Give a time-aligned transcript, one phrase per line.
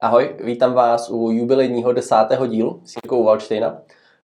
[0.00, 3.78] Ahoj, vítám vás u jubilejního desátého dílu s Jirkou Valštejna.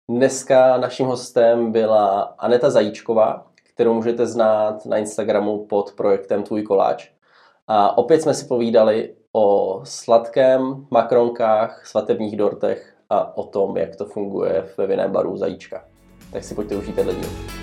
[0.09, 7.09] Dneska naším hostem byla Aneta Zajíčková, kterou můžete znát na Instagramu pod projektem Tvůj koláč.
[7.67, 14.05] A opět jsme si povídali o sladkém, makronkách, svatebních dortech a o tom, jak to
[14.05, 15.85] funguje ve vinném baru Zajíčka.
[16.33, 17.60] Tak si pojďte užít tenhle díl.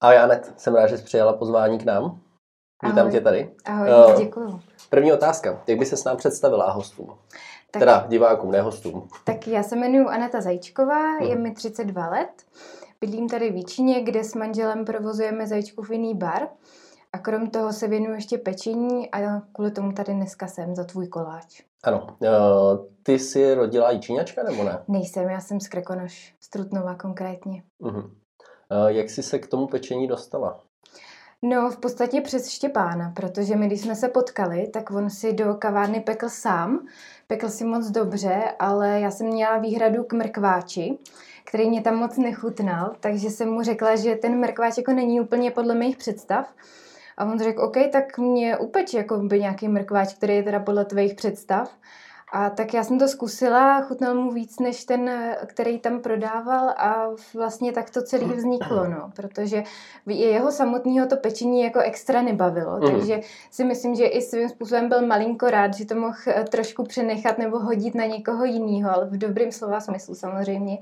[0.00, 2.20] Ahoj Anet, jsem rád, že jsi přijala pozvání k nám.
[2.84, 3.12] Vítám Ahoj.
[3.12, 3.54] tě tady.
[3.64, 4.60] Ahoj, Eh, děkuju.
[4.90, 5.62] První otázka.
[5.66, 7.06] Jak by se s nám představila hostům?
[7.70, 9.08] Tak, Teda divákům, ne hostům.
[9.24, 11.42] tak já se jmenuji Aneta Zajíčková, je Mhm.
[11.42, 12.30] mi 32 let.
[13.00, 16.48] Bydlím tady v Jíčině, kde s manželem provozujeme Zajíčkův jiný bar.
[17.12, 21.08] A krom toho se věnuju ještě pečení a kvůli tomu tady dneska jsem za tvůj
[21.08, 21.62] koláč.
[21.84, 22.06] Ano.
[22.24, 22.28] eh,
[23.02, 24.78] Ty jsi rodila Jičíňačka nebo ne?
[24.88, 27.62] Nejsem, já jsem z Krekonoš, z Trutnova konkrétně.
[27.80, 28.14] Mhm.
[28.70, 30.60] Eh, Jak jsi se k tomu pečení dostala?
[31.42, 35.54] No, v podstatě přes Štěpána, protože my, když jsme se potkali, tak on si do
[35.54, 36.86] kavárny pekl sám.
[37.26, 40.98] Pekl si moc dobře, ale já jsem měla výhradu k mrkváči,
[41.44, 45.50] který mě tam moc nechutnal, takže jsem mu řekla, že ten mrkváč jako není úplně
[45.50, 46.54] podle mých představ.
[47.16, 50.84] A on řekl, OK, tak mě upeč jako by nějaký mrkváč, který je teda podle
[50.84, 51.76] tvých představ.
[52.32, 55.10] A tak já jsem to zkusila, chutnal mu víc než ten,
[55.46, 59.62] který tam prodával a vlastně tak to celé vzniklo, no, protože
[60.06, 62.90] jeho samotného to pečení jako extra nebavilo, Mhm.
[62.92, 66.84] takže si myslím, že i svým způsobem byl malinko rád, že to mohl eh, trošku
[66.84, 70.78] přenechat nebo hodit na někoho jiného, ale v dobrým slova smyslu samozřejmě.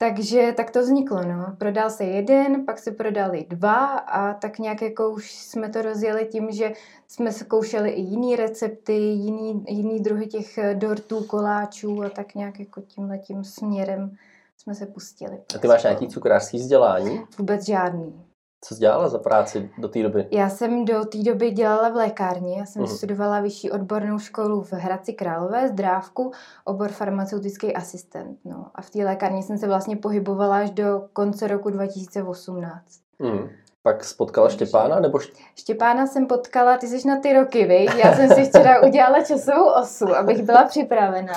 [0.00, 1.56] Takže tak to vzniklo, no.
[1.58, 6.26] Prodal se jeden, pak se prodali dva a tak nějak jako už jsme to rozjeli
[6.26, 6.72] tím, že
[7.08, 12.60] jsme zkoušeli i jiný recepty, jiný, jiný druhy těch eh, dortů, koláčů a tak nějak
[12.60, 14.16] jako tímhletím směrem
[14.56, 15.38] jsme se pustili.
[15.54, 17.20] A ty máš nějaký cukrářský vzdělání?
[17.38, 18.27] Vůbec žádný.
[18.60, 20.26] Co jsi dělala za práci do té doby?
[20.30, 22.90] Já jsem do té doby dělala v lékárně, já jsem Mhm.
[22.96, 26.32] studovala vyšší odbornou školu v Hradci Králové, zdrávku,
[26.64, 28.38] obor farmaceutický asistent.
[28.44, 28.66] No.
[28.74, 32.82] A v té lékárně jsem se vlastně pohybovala až do konce roku 2018.
[33.18, 33.48] Mhm.
[33.82, 35.00] Pak jsi potkala Takže- Štěpána?
[35.00, 35.32] Nebo št...
[35.54, 37.90] Štěpána jsem potkala, ty jsi na ty roky, viď?
[38.04, 41.34] Já jsem si včera udělala časovou osu, abych byla připravená.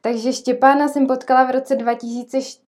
[0.00, 2.63] Takže Štěpána jsem potkala v roce 2014,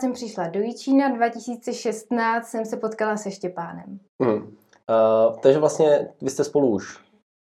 [0.00, 3.98] jsem přišla do Jičína, 2016 jsem se potkala se Štěpánem.
[4.18, 4.56] mhm.
[4.90, 7.05] Uh, takže vlastně vy jste spolu už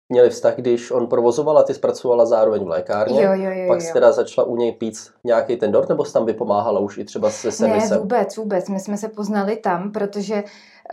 [0.10, 3.24] měli vztah, když on provozoval a ty zpracovala zároveň v lékárně.
[3.24, 3.68] Jo, jo, jo.
[3.68, 6.98] Pak jsi teda začala u něj pít nějaký ten dort, nebo jsi tam vypomáhala už
[6.98, 7.98] i třeba se Ne, servisem?
[8.00, 8.70] vůbec, vůbec.
[8.70, 10.44] My jsme se poznali tam, protože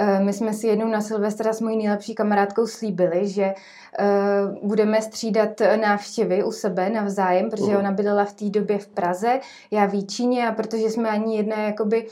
[0.01, 3.55] uh, my jsme si jednou na Silvestra s mojí nejlepší kamarádkou slíbili, že
[4.01, 5.49] uh, budeme střídat
[5.81, 7.77] návštěvy u sebe navzájem, protože Mhm.
[7.77, 11.57] ona bydlela v té době v Praze, já v Jíčíně a protože jsme ani jedné
[11.65, 12.07] jakoby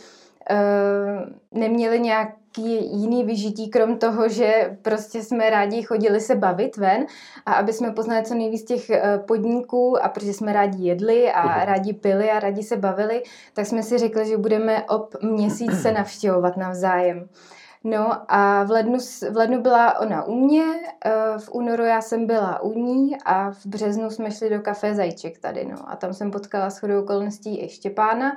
[1.52, 7.06] neměli nějaký jiný vyžití, krom toho, že prostě jsme rádi chodili se bavit ven
[7.46, 11.42] a aby jsme poznali co nejvíc těch eh, podniků a protože jsme rádi jedli a
[11.46, 11.66] Mhm.
[11.66, 13.22] rádi pili a rádi se bavili,
[13.54, 17.28] tak jsme si řekli, že budeme ob měsíc se navštěvovat navzájem.
[17.84, 18.98] No a v lednu,
[19.30, 20.64] v lednu byla ona u mě,
[21.04, 24.94] eh, v únoru já jsem byla u ní a v březnu jsme šli do kafe
[24.94, 25.76] Zajček tady, no.
[25.86, 28.32] A tam jsem potkala shodou okolností i Štěpána,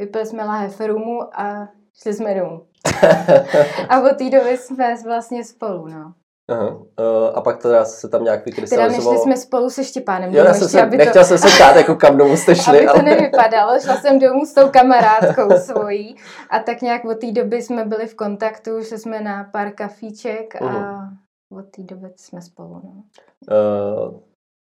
[0.00, 1.68] vypili jsme lahev rumu a
[2.02, 2.66] šli jsme domů.
[3.88, 6.12] A od té doby jsme vlastně spolu, no.
[6.50, 6.68] Aha.
[6.76, 6.84] Uh,
[7.34, 9.12] a pak teda se tam nějak Teda vykrystalizovalo.
[9.12, 11.48] nešli jsme spolu se Štěpánem Jo, domů, jsem ještě, se, aby nechtěl to, jsem se
[11.56, 13.02] ptát, jako kam domů jste šli, aby to ale...
[13.02, 13.80] nevypadalo.
[13.80, 16.16] Šla jsem domů s tou kamarádkou svojí
[16.50, 20.62] a tak nějak od té doby jsme byli v kontaktu, šli jsme na pár kafíček
[20.62, 21.16] a Mhm.
[21.58, 22.80] od té doby jsme spolu.
[22.84, 23.02] No.
[24.10, 24.20] Uh,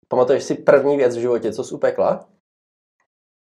[0.09, 2.27] pamatuješ si první věc v životě, co jsi upekla?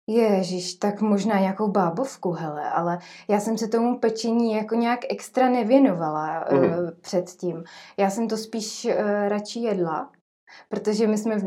[0.10, 5.50] Ježíš, tak možná nějakou bábovku, hele, ale já jsem se tomu pečení jako nějak extra
[5.50, 6.68] nevěnovala mm.
[7.02, 7.64] předtím.
[7.98, 8.92] Já jsem to spíš uh,
[9.28, 10.10] radši jedla,
[10.70, 11.38] protože my jsme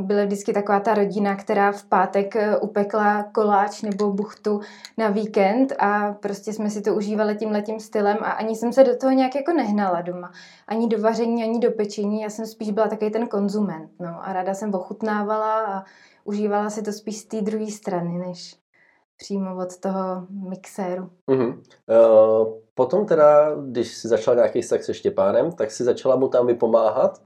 [0.00, 4.60] byli vždycky taková ta rodina, která v pátek eh, upekla koláč nebo buchtu
[4.98, 8.84] na víkend a prostě jsme si to užívali tím letím stylem a ani jsem se
[8.84, 10.32] do toho nějak jako nehnala doma.
[10.68, 14.32] Ani do vaření, ani do pečení, já jsem spíš byla takový ten konzument, no a
[14.32, 15.84] ráda jsem ochutnávala a
[16.24, 18.56] užívala si to spíš z té druhé strany, než
[19.16, 21.10] přímo od toho mixéru.
[21.26, 21.48] Mhm.
[21.48, 26.46] Uh, potom teda, když jsi začala nějaký vztah se Štěpánem, tak si začala mu tam
[26.46, 27.20] vypomáhat?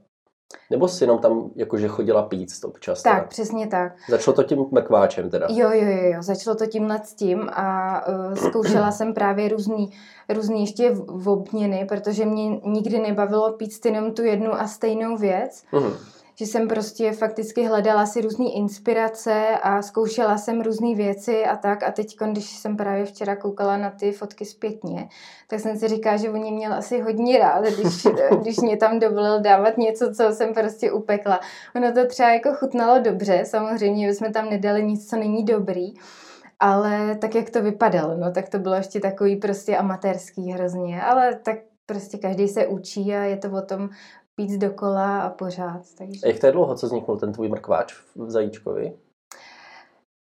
[0.71, 3.01] Nebo jsi jenom tam jakože chodila pít občas?
[3.01, 3.27] Tak, teda?
[3.27, 3.93] přesně tak.
[4.09, 5.47] Začalo to tím mrkváčem teda.
[5.49, 9.91] Jo, jo, jo, jo, začalo to tímhle s tím a uh, zkoušela jsem právě různý,
[10.29, 15.63] různý ještě v- obměny, protože mě nikdy nebavilo pít jenom tu jednu a stejnou věc.
[15.71, 15.93] Mhm.
[16.35, 21.83] Že jsem prostě fakticky hledala si různé inspirace a zkoušela jsem různé věci a tak.
[21.83, 25.07] A teď, když jsem právě včera koukala na ty fotky zpětně,
[25.47, 28.07] tak jsem si říkala, že oni měl asi hodně rád, když,
[28.41, 31.39] když mě tam dovolil dávat něco, co jsem prostě upekla.
[31.75, 35.93] Ono to třeba jako chutnalo dobře, samozřejmě jsme tam nedali nic, co není dobrý,
[36.59, 41.35] ale tak, jak to vypadalo, no, tak to bylo ještě takový prostě amatérský hrozně, ale
[41.35, 43.89] tak prostě každý se učí a je to o tom
[44.35, 45.81] pít dokola a pořád.
[45.97, 46.19] Takže...
[46.23, 48.97] A jak to je dlouho, co vzniknul ten tvůj mrkváč v Zajíčkovi?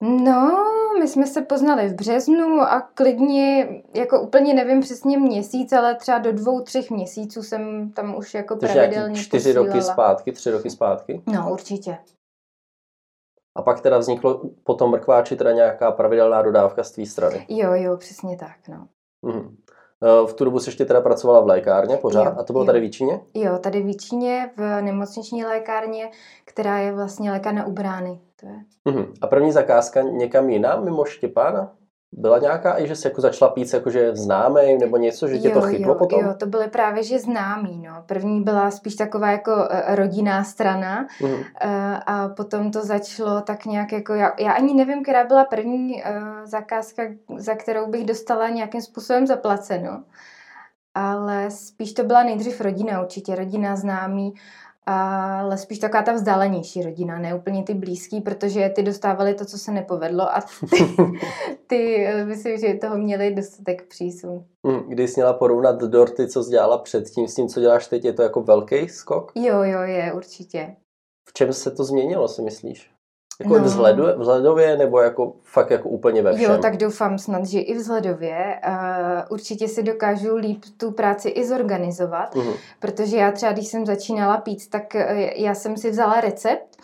[0.03, 0.65] No,
[1.01, 6.19] my jsme se poznali v březnu a klidně, jako úplně nevím přesně měsíc, ale třeba
[6.19, 9.67] do dvou, třech měsíců jsem tam už jako Takže pravidelně čtyři posílala.
[9.67, 11.23] roky zpátky, tři roky zpátky?
[11.27, 11.99] No, určitě.
[13.59, 17.47] A pak teda vzniklo po tom mrkváči teda nějaká pravidelná dodávka z tvý strany?
[17.49, 18.89] Jo, jo, přesně tak, no.
[19.27, 19.57] Mhm.
[20.27, 22.67] V tu dobu jsi ještě teda pracovala v lékárně pořád jo, a to bylo jo.
[22.67, 23.21] tady v Víčíně?
[23.35, 26.11] Jo, tady v Víčíně v nemocniční lékárně,
[26.45, 28.21] která je vlastně lékárna u brány.
[28.41, 28.55] To je.
[28.87, 29.13] Uh-huh.
[29.21, 31.73] A první zakázka někam jinam mimo Štěpána?
[32.13, 35.55] Byla nějaká i, že jsi jako začala pít jakože známý nebo něco, že tě jo,
[35.55, 36.21] to chytlo jo, potom?
[36.21, 38.05] Jo, to byly právě, že známý, no.
[38.07, 41.45] První byla spíš taková jako e, rodinná strana uh-huh.
[42.07, 46.01] a potom to začalo tak nějak jako, já, já ani nevím, která byla první uh,
[46.45, 47.03] zakázka,
[47.37, 50.05] za kterou bych dostala nějakým způsobem zaplaceno,
[50.95, 54.35] ale spíš to byla nejdřív rodina určitě, rodina známý
[54.87, 59.59] ale spíš taková ta vzdálenější rodina, ne úplně ty blízký, protože ty dostávali to, co
[59.59, 60.85] se nepovedlo a ty,
[61.67, 64.45] ty eh, myslím, že toho měli dostatek přísun.
[64.67, 68.05] Hm, když jsi měla porovnat dorty, co jsi dělala předtím s tím, co děláš teď,
[68.05, 69.33] je to jako velký skok?
[69.35, 70.77] Jo, jo, je, určitě.
[71.29, 72.91] V čem se to změnilo, si myslíš?
[73.41, 73.65] Jako no.
[73.65, 76.51] vzhledu, vzhledově nebo jako fakt jako úplně ve všem?
[76.51, 78.61] Jo, tak doufám snad, že i vzhledově.
[78.69, 78.75] Uh,
[79.31, 82.55] určitě si dokážu líp tu práci i zorganizovat, uh-huh.
[82.81, 86.77] protože já třeba, když jsem začínala pít, tak eh, já jsem si vzala recept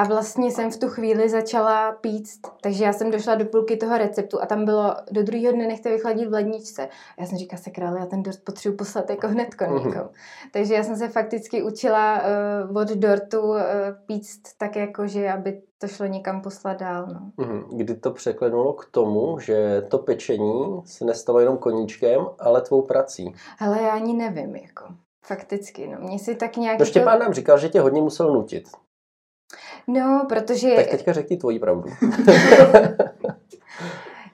[0.00, 2.28] a vlastně jsem v tu chvíli začala pít,
[2.60, 5.90] takže já jsem došla do půlky toho receptu a tam bylo do druhého dne nechte
[5.90, 6.86] vychladit v ledničce.
[6.86, 9.92] A já jsem říkala, se králi, já ten dort potřebuji poslat jako hned koníkom.
[9.92, 10.08] Uh-huh.
[10.52, 12.22] Takže já jsem se fakticky učila
[12.70, 13.58] uh, od dortu uh,
[14.06, 14.22] pít
[14.58, 17.06] tak jako, že aby to šlo někam poslat dál.
[17.06, 17.44] No.
[17.44, 17.64] Uh-huh.
[17.76, 23.34] Kdy to překlenulo k tomu, že to pečení se nestalo jenom koníčkem, ale tvou prací?
[23.58, 24.84] Hele, já ani nevím, jako.
[25.26, 25.98] Fakticky, no.
[26.00, 26.78] Mně si tak nějak...
[26.78, 27.24] No Štěpán to...
[27.24, 28.68] nám říkal, že tě hodně musel nutit.
[29.86, 30.74] No, protože...
[30.76, 31.90] Tak teďka řekni tvoji pravdu.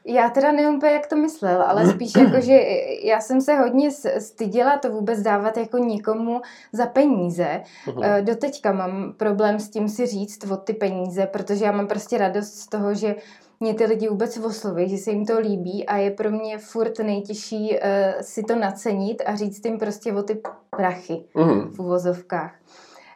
[0.08, 2.60] Já teda nevím úplně, jak to myslel, ale spíš jako, že
[3.02, 6.40] já jsem se hodně styděla to vůbec dávat jako někomu
[6.72, 7.62] za peníze.
[7.86, 8.24] Uh-huh.
[8.24, 12.54] Doteďka mám problém s tím si říct o ty peníze, protože já mám prostě radost
[12.54, 13.16] z toho, že
[13.60, 16.98] mě ty lidi vůbec osloví, že se jim to líbí a je pro mě furt
[16.98, 17.78] nejtěžší uh,
[18.20, 20.40] si to nacenit a říct jim prostě o ty
[20.70, 21.70] prachy uh-huh.
[21.70, 22.54] v uvozovkách.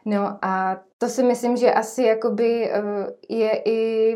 [0.04, 4.14] No a to si myslím, že asi jakoby uh, je i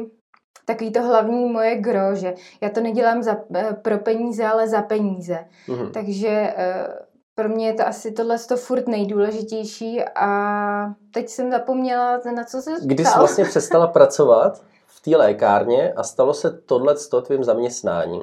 [0.64, 4.82] takový to hlavní moje gro, že já to nedělám za, uh, pro peníze, ale za
[4.82, 5.44] peníze.
[5.68, 5.90] Uh-huh.
[5.90, 6.92] Takže uh,
[7.34, 12.62] pro mě je to asi tohle to furt nejdůležitější a teď jsem zapomněla, na co
[12.62, 17.44] se Kdy jsi vlastně přestala pracovat v té lékárně a stalo se tohle s tvým
[17.44, 18.22] zaměstnáním?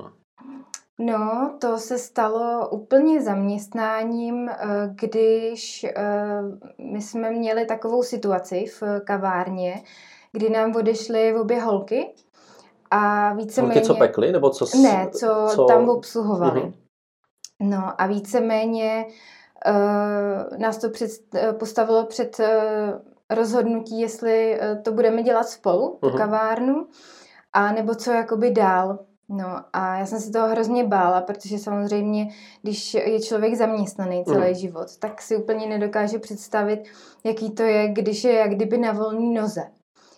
[1.01, 4.55] No, to se stalo úplně zaměstnáním, eh,
[4.93, 6.41] když eh,
[6.77, 9.83] my jsme měli takovou situaci v kavárně,
[10.31, 12.13] kdy nám odešly obě holky
[12.91, 13.73] a víceméně...
[13.73, 14.65] Holky, co pekly, nebo co...
[14.81, 15.65] Ne, co, co...
[15.65, 16.61] tam obsluhovali.
[16.61, 16.73] Uh-huh.
[17.59, 19.05] No a víceméně
[19.67, 21.11] uh, nás to před,
[21.59, 22.45] postavilo před uh,
[23.29, 26.17] rozhodnutí, jestli uh, to budeme dělat spolu, tu uh-huh.
[26.17, 26.87] kavárnu,
[27.53, 28.99] a nebo co jakoby dál.
[29.33, 32.27] No a já jsem se toho hrozně bála, protože samozřejmě,
[32.61, 34.55] když je člověk zaměstnaný celý mm.
[34.55, 36.83] život, tak si úplně nedokáže představit,
[37.23, 39.63] jaký to je, když je jak kdyby na volné noze.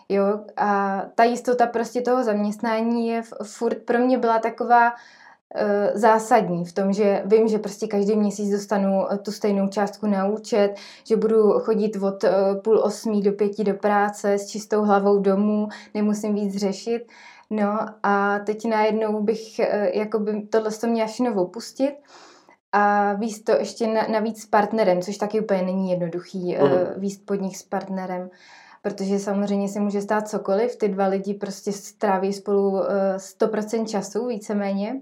[0.10, 6.66] Jo, a ta jistota prostě toho zaměstnání je furt pro mě byla taková uh, zásadní
[6.66, 10.76] v tom, že vím, že prostě každý měsíc dostanu tu stejnou částku na účet,
[11.08, 12.30] že budu chodit od uh,
[12.64, 17.08] půl osmí do pěti do práce s čistou hlavou domů, nemusím víc řešit.
[17.54, 21.94] No a teď najednou bych eh, jakoby tohle to měla všechno opustit.
[22.72, 27.18] A víc to ještě na, navíc s partnerem, což taky úplně není jednoduchý uh, víc
[27.18, 28.30] pod nich s partnerem,
[28.82, 32.86] protože samozřejmě se může stát cokoliv, ty dva lidi prostě stráví spolu uh,
[33.18, 35.02] 100% času víceméně,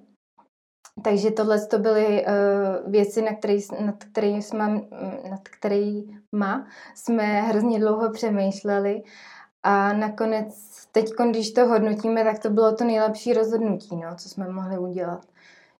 [1.03, 4.81] takže tohle to byly uh, věci, na který, nad kterými jsme,
[5.29, 9.03] nad kterýma jsme hrozně dlouho přemýšleli
[9.63, 10.55] a nakonec
[10.91, 15.25] teď, když to hodnotíme, tak to bylo to nejlepší rozhodnutí, no, co jsme mohli udělat.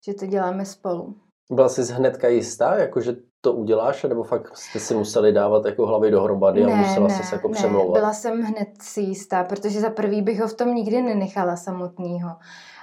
[0.05, 1.15] Že to děláme spolu.
[1.51, 5.87] Byla jsi hnedka jistá, jako že to uděláš, nebo fakt jste si museli dávat jako
[5.87, 7.99] hlavy dohromady ne, a musela ne, jsi se jako ne, přemlouvat?
[7.99, 12.29] byla jsem hned si jistá, protože za prvý bych ho v tom nikdy nenechala samotného.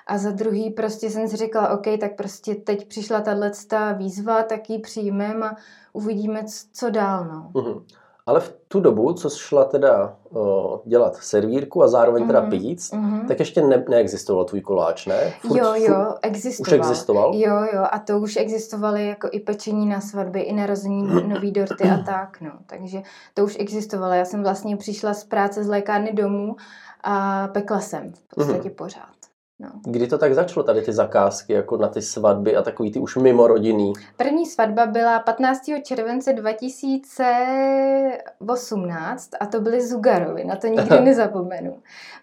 [0.06, 3.52] A za druhý prostě jsem si řekla, OK, tak prostě teď přišla tahle
[3.96, 5.56] výzva, tak ji přijmem a
[5.92, 7.24] uvidíme, co dál.
[7.24, 7.50] No.
[7.54, 7.82] Mm-hmm.
[8.28, 10.40] Ale v tu dobu, co šla teda uh,
[10.84, 13.26] dělat servírku a zároveň teda Mhm, píc, mhm.
[13.28, 15.32] tak ještě ne, neexistoval tvůj koláč, ne?
[15.54, 16.78] jo, jo, Už existoval.
[16.80, 17.32] existoval?
[17.34, 21.84] Jo, jo, a to už existovaly jako i pečení na svatby, i narození nový dorty
[21.90, 22.50] a tak, no.
[22.66, 23.02] Takže
[23.34, 24.12] to už existovalo.
[24.12, 26.56] Já jsem vlastně přišla z práce z lékárny domů
[27.04, 29.17] a pekla jsem v podstatě pořád.
[29.60, 29.68] No.
[29.84, 33.16] Kdy to tak začalo, tady ty zakázky, jako na ty svatby a takový ty už
[33.16, 33.92] mimo rodinný?
[34.16, 35.60] První svatba byla 15.
[35.82, 41.78] července 2018 a to byly Zugarovi, na to nikdy nezapomenu.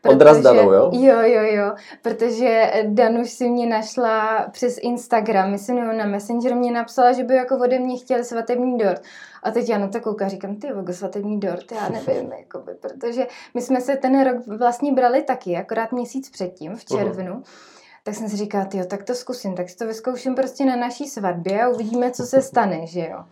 [0.08, 0.90] Ondra s Danou, jo?
[0.94, 6.72] Jo, jo, jo, protože Danuš si mě našla přes Instagram, myslím, nebo na Messenger mě
[6.72, 9.02] napsala, že by jako ode mě chtěl svatební dort.
[9.46, 13.62] A teď já na to koukám, říkám, ty svatební dort, já nevím, jakoby, protože my
[13.62, 17.44] jsme se ten rok vlastně brali taky, akorát měsíc předtím, v červnu.
[18.04, 21.08] Tak jsem si říkala, jo, tak to zkusím, tak si to vyzkouším prostě na naší
[21.08, 23.24] svatbě a uvidíme, co se stane, že jo.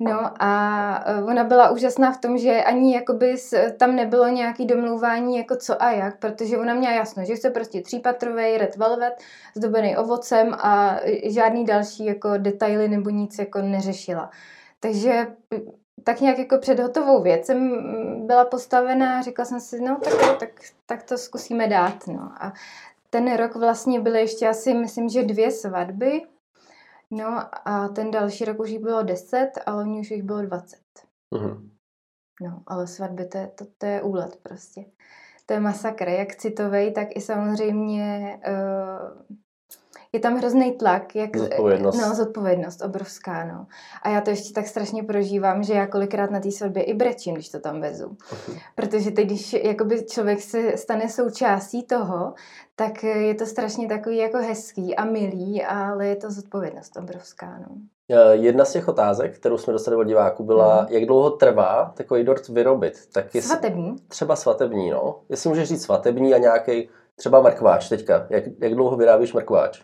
[0.00, 3.34] No a e, ona byla úžasná v tom, že ani jakoby
[3.76, 7.82] tam nebylo nějaký domlouvání jako co a jak, protože ona měla jasno, že chce prostě
[7.82, 9.14] třípatrový red velvet
[9.54, 14.30] zdobený ovocem a žádný další jako detaily nebo nic jako neřešila.
[14.80, 15.26] Takže
[16.04, 17.86] tak nějak jako před hotovou věc jsem
[18.26, 20.50] byla postavená řekla jsem si, no tak, tak,
[20.86, 22.06] tak to zkusíme dát.
[22.06, 22.32] No.
[22.40, 22.52] A
[23.10, 26.22] ten rok vlastně byly ještě asi, myslím, že dvě svatby.
[27.10, 30.78] No a ten další rok už jich bylo 10, a loni už jich bylo 20.
[31.34, 31.70] Mhm.
[32.40, 34.84] No, ale svatby, to je, to, to je úlet prostě.
[35.46, 39.36] To je masakr, jak citovej, tak i samozřejmě uh,
[40.12, 41.16] je tam hrozný tlak.
[41.16, 41.96] Jak, Zodpovědnost.
[42.00, 43.66] No, zodpovědnost, obrovská, no.
[44.02, 47.34] A já to ještě tak strašně prožívám, že já kolikrát na té svatbě i brečím,
[47.34, 48.16] když to tam vezu.
[48.74, 52.34] Protože teď, když jakoby člověk se stane součástí toho,
[52.76, 57.66] tak je to strašně takový jako hezký a milý, ale je to zodpovědnost obrovská, no.
[58.10, 60.86] Eh, Jedna z těch otázek, kterou jsme dostali od diváků, byla, Mhm.
[60.92, 62.94] jak dlouho trvá takový dort vyrobit.
[63.12, 63.96] Tak jestli, Svatební?
[64.08, 65.20] třeba svatební, no.
[65.28, 68.26] Jestli můžeš říct svatební a nějaký třeba mrkváč teďka.
[68.30, 69.82] Jak, jak dlouho vyrábíš mrkváč?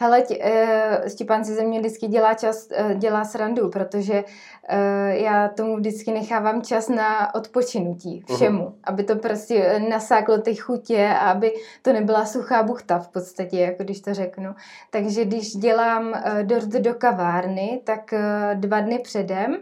[0.00, 5.08] Hele, tě, uh, Štěpán si ze mě vždycky dělá čas, uh, dělá srandu, protože uh,
[5.08, 8.74] já tomu vždycky nechávám čas na odpočinutí všemu, uh-huh.
[8.84, 13.58] aby to prostě eh, nasáklo ty chutě a aby to nebyla suchá buchta v podstatě,
[13.58, 14.54] jako když to řeknu.
[14.90, 18.14] Takže když dělám dort do kavárny, tak
[18.54, 19.56] dva dny předem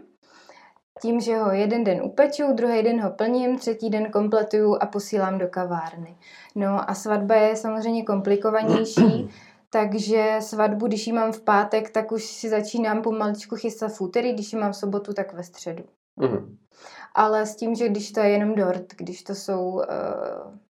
[1.01, 5.37] tím, že ho jeden den upeču, druhý den ho plním, třetí den kompletuju a posílám
[5.37, 6.17] do kavárny.
[6.57, 9.29] No a svatba je samozřejmě komplikovanější,
[9.69, 14.33] takže svatbu, když ji mám v pátek, tak už si začínám pomaličku chystat v úterý,
[14.33, 15.83] když ji mám v sobotu, tak ve středu.
[16.15, 16.57] Mhm.
[17.15, 19.83] Ale s tím, že když to je jenom dort, když to jsou uh,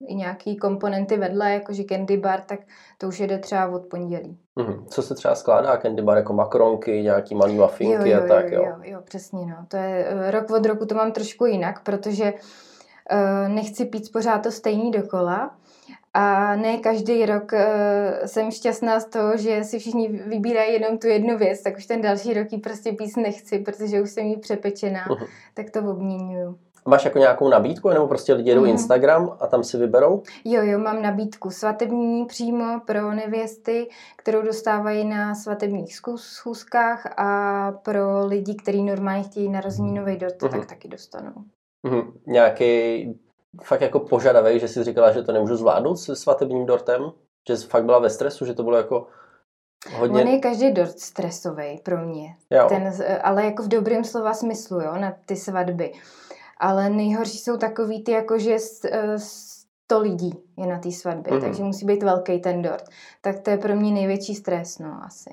[0.07, 2.59] i nějaký komponenty vedle, jakože candy bar, tak
[2.97, 4.37] to už jede třeba od pondělí.
[4.55, 4.85] Mhm.
[4.85, 8.63] Co se třeba skládá candy bar, jako makronky, nějaký malý mafinky a tak, jo?
[8.63, 9.65] jo, jo, přesně, no.
[9.67, 14.43] To je, eh, rok od roku to mám trošku jinak, protože uh, nechci pít pořád
[14.43, 15.55] to stejný dokola,
[16.13, 17.59] a ne každý rok uh,
[18.25, 22.01] jsem šťastná z toho, že si všichni vybírají jenom tu jednu věc, tak už ten
[22.01, 25.25] další rok ji prostě pít nechci, protože už jsem jí přepečená, Mhm.
[25.53, 26.57] tak to obměňuju.
[26.85, 28.69] Máš jako nějakou nabídku, nebo prostě lidi jedou Mhm.
[28.69, 30.23] Instagram a tam si vyberou?
[30.45, 38.25] Jo, jo, mám nabídku svatební přímo pro nevěsty, kterou dostávají na svatebních schůzkách a pro
[38.27, 40.51] lidi, kteří normálně chtějí narození nový dort, Mhm.
[40.51, 41.33] tak taky dostanou.
[41.83, 42.01] Mhm.
[42.27, 43.03] Nějaký
[43.61, 47.11] fakt jako požadavek, že jsi říkala, že to nemůžu zvládnout se svatebním dortem?
[47.47, 49.07] Že jsi fakt byla ve stresu, že to bylo jako
[49.97, 50.21] hodně...
[50.21, 52.65] On je každý dort stresový pro mě, Jo.
[52.69, 55.93] Ten, ale jako v dobrém slova smyslu, jo, na ty svatby.
[56.59, 61.33] Ale nejhorší jsou takový ty, jako že s- eh, 100 lidí je na té svatbě,
[61.33, 61.41] Mhm.
[61.41, 62.83] takže musí být velký ten dort.
[63.21, 65.29] Tak to je pro mě největší stres, no asi.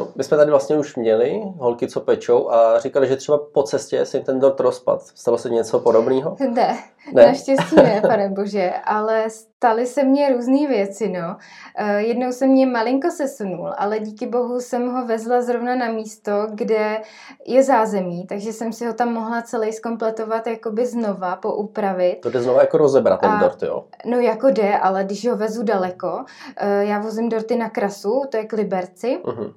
[0.00, 3.62] Uh, my jsme tady vlastně už měli holky, co pečou a říkali, že třeba po
[3.62, 5.02] cestě se jim ten dort rozpad.
[5.02, 6.36] Stalo se něco podobného?
[6.40, 6.78] Ne, Ne.
[7.12, 7.26] ne.
[7.26, 9.24] naštěstí ne, pane bože, ale
[9.62, 11.36] staly se mně různé věci, no.
[11.76, 16.46] Eh, Jednou se mě malinko sesunul, ale díky bohu jsem ho vezla zrovna na místo,
[16.54, 17.02] kde
[17.46, 22.20] je zázemí, takže jsem si ho tam mohla celý zkompletovat jakoby znova, poupravit.
[22.20, 23.84] To jde znovu jako rozebrat ten A- dort, jo?
[24.06, 26.24] No jako jde, ale když ho vezu daleko,
[26.56, 29.52] eh, já vozím dorty na krasu, to je k Liberci, Mhm.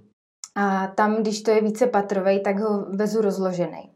[0.55, 3.94] a tam, když to je více patrovej, tak ho vezu rozložený.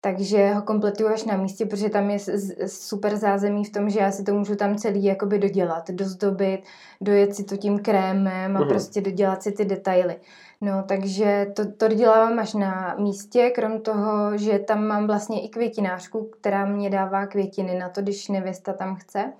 [0.00, 2.18] Takže ho kompletuju až na místě, protože tam je
[2.66, 6.60] super zázemí v tom, že já si to můžu tam celý jakoby dodělat, dozdobit,
[7.00, 8.68] dojet si to tím krémem a mm-hmm.
[8.68, 10.16] prostě dodělat si ty detaily.
[10.60, 15.48] No, takže to, to dodělávám až na místě, krom toho, že tam mám vlastně i
[15.48, 19.32] květinářku, která mě dává květiny na to, když nevěsta tam chce.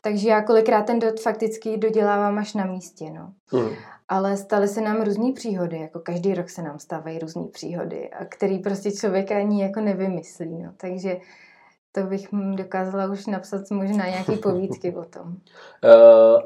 [0.00, 3.32] Takže já kolikrát ten dot fakticky dodělávám až na místě, no.
[3.52, 3.68] Mm.
[4.10, 8.24] Ale staly se nám různé příhody, jako každý rok se nám stávají různé příhody, a
[8.24, 10.72] který prostě člověk ani jako nevymyslí, no.
[10.76, 11.16] Takže
[11.92, 15.28] to bych dokázala už napsat možná nějaké povídky o tom.
[15.28, 16.42] Uh,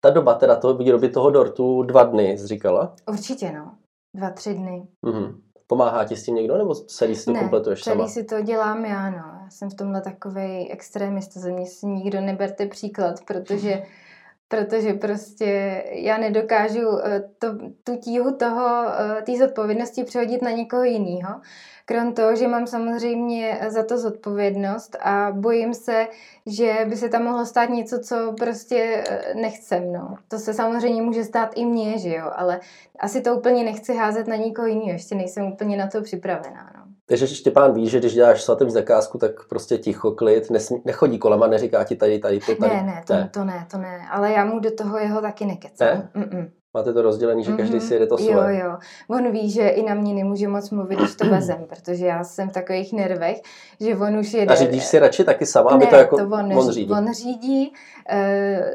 [0.00, 2.94] ta doba teda toho výroby toho dortu dva dny, říkala?
[3.08, 3.74] Určitě, no.
[4.16, 4.86] Dva, tři dny.
[5.06, 5.34] Mm-hmm.
[5.66, 8.08] Pomáhá ti s tím někdo, nebo celý si to ne, kompletuješ celý sama?
[8.08, 9.16] si to dělám já, no.
[9.16, 13.82] Já jsem v tomhle takový extrémista, ze mě si nikdo neberte příklad, protože
[14.48, 17.48] protože prostě já nedokážu eh, to,
[17.84, 21.40] tu tíhu toho, eh, té zodpovědnosti přehodit na někoho jiného.
[21.84, 26.08] Krom toho, že mám samozřejmě za to zodpovědnost a bojím se,
[26.46, 29.92] že by se tam mohlo stát něco, co prostě eh, nechcem.
[29.92, 30.16] No.
[30.28, 32.60] To se samozřejmě může stát i mně, že jo, ale
[32.98, 36.72] asi to úplně nechci házet na nikoho jiného, ještě nejsem úplně na to připravená.
[36.76, 36.85] No.
[37.08, 41.42] Takže Štěpán ví, že když děláš svatým zakázku, tak prostě ticho, klid, nesmí, nechodí kolem
[41.42, 42.74] a neříká ti tady, tady, to tady.
[42.74, 45.46] Ne, ne, to ne, to ne, to ne, ale já mu do toho jeho taky
[45.46, 45.88] nekecám.
[45.88, 46.10] Ne?
[46.14, 46.50] Mm-mm.
[46.74, 47.88] Máte to rozdělení, že každý mm-hmm.
[47.88, 48.58] si jede to svoje.
[48.58, 48.76] Jo, jo.
[49.10, 52.50] On ví, že i na mě nemůže moc mluvit, když to vezem, protože já jsem
[52.50, 53.40] v takových nervech,
[53.80, 54.52] že on už jede...
[54.52, 56.92] A řídíš si radši taky sama, aby ne, to jako to on, on řídí?
[56.92, 57.72] On řídí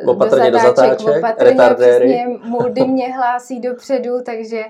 [0.04, 2.06] uh, opatrně do zatáček, do zatáček opatrně, retardéry.
[2.06, 4.64] Přesně, muldy mě hlásí dopředu, takže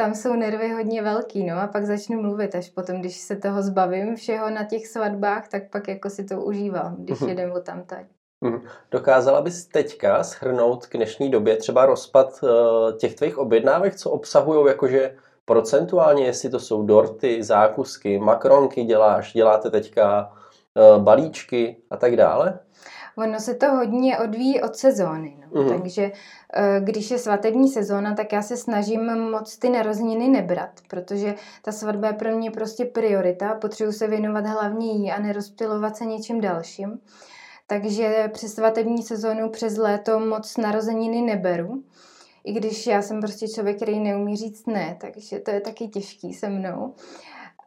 [0.00, 3.62] tam jsou nervy hodně velký, no a pak začnu mluvit, až potom, když se toho
[3.62, 7.28] zbavím všeho na těch svatbách, tak pak jako si to užívám, když mm-hmm.
[7.28, 8.06] jedem o tam tak.
[8.40, 8.60] Mm.
[8.90, 12.50] Dokázala bys teďka schrnout k dnešní době třeba rozpad uh,
[12.96, 19.70] těch tvých objednávek, co obsahují jakože procentuálně, jestli to jsou dorty, zákusky, makronky děláš, děláte
[19.70, 22.58] teďka uh, balíčky a tak dále?
[23.16, 25.36] Ono se to hodně odvíjí od sezóny.
[25.40, 25.62] No.
[25.62, 25.78] Mm-hmm.
[25.78, 26.12] Takže
[26.54, 31.72] eh, když je svatební sezóna, tak já se snažím moc ty narozeniny nebrat, protože ta
[31.72, 33.54] svatba je pro mě prostě priorita.
[33.54, 37.00] Potřebuji se věnovat hlavně jí a nerozptilovat se něčím dalším.
[37.66, 41.82] Takže přes svatební sezónu přes léto moc narozeniny neberu.
[42.44, 46.34] I když já jsem prostě člověk, který neumí říct ne, takže to je taky těžký
[46.34, 46.94] se mnou.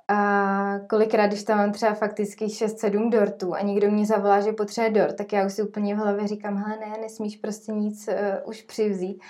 [0.08, 4.92] A kolikrát, když tam mám třeba fakticky 6-7 dortů a někdo mě zavolá, že potřebuje
[4.92, 8.50] dort, tak já už si úplně v hlavě říkám, hele ne, nesmíš prostě nic uh,
[8.50, 9.22] už přivzít.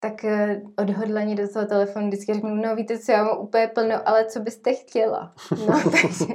[0.00, 4.08] Tak uh, odhodlaně do toho telefonu vždycky řeknu, no víte co, já mám úplně plno,
[4.08, 5.32] ale co byste chtěla?
[5.68, 6.34] No, takže,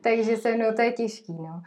[0.00, 1.62] takže se mnou to je těžký, no.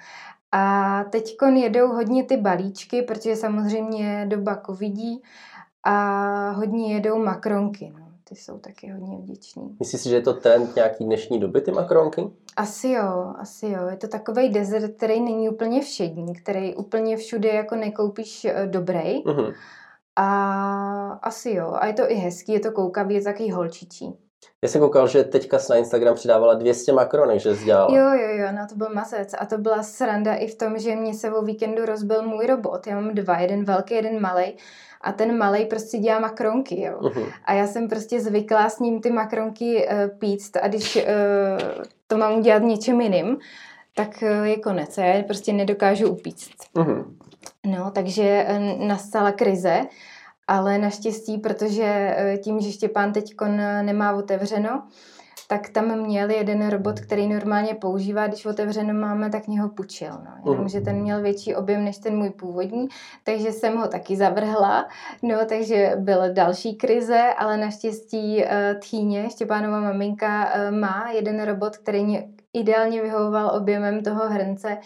[0.52, 5.24] A teď jedou hodně ty balíčky, protože samozřejmě doba covidí
[5.84, 7.94] a hodně jedou makronky.
[7.98, 8.03] No.
[8.34, 9.76] Ty jsou taky hodně vděční.
[9.80, 12.28] Myslíš si, že je to ten nějaký dnešní doby, ty makronky?
[12.56, 13.88] Asi jo, asi jo.
[13.90, 19.24] Je to takový desert, který není úplně všední, který úplně všude jako nekoupíš eh, dobrý.
[19.24, 19.54] Uh-huh.
[20.16, 21.74] A asi jo.
[21.74, 24.14] A je to i hezký, je to koukavý, je to takový holčičí.
[24.62, 27.98] Já jsem koukal, že teďka na Instagram přidávala 200 makronek, že dělala.
[27.98, 29.34] Jo, jo, jo, no to byl masec.
[29.40, 32.88] A to byla sranda i v tom, že mě se o víkendu rozbil můj robot.
[32.88, 34.54] Já mám dva, jeden velký, jeden malý.
[35.04, 37.00] A ten malý prostě dělá makronky, jo.
[37.00, 37.34] Uh-huh.
[37.46, 41.02] A já jsem prostě zvyklá s ním ty makronky uh, pít a když uh,
[42.08, 43.38] to mám udělat něčím jiným,
[43.96, 44.98] tak uh, je konec.
[44.98, 46.52] Já je prostě nedokážu upíct.
[46.76, 47.06] Uh-huh.
[47.66, 49.82] No, takže uh, nastala krize
[50.48, 53.34] ale naštěstí, protože tím, že Štěpán teď
[53.82, 54.84] nemá otevřeno,
[55.54, 60.12] tak tam měl jeden robot, který normálně používá, když otevřeno máme, tak mě ho půjčil.
[60.12, 60.52] No.
[60.52, 62.88] Jenomže ten měl větší objem než ten můj původní,
[63.24, 64.88] takže jsem ho taky zavrhla.
[65.22, 71.78] No, takže byla další krize, ale naštěstí uh, Tchýně, Štěpánova maminka, uh, má jeden robot,
[71.78, 74.78] který mě ideálně vyhovoval objemem toho hrnce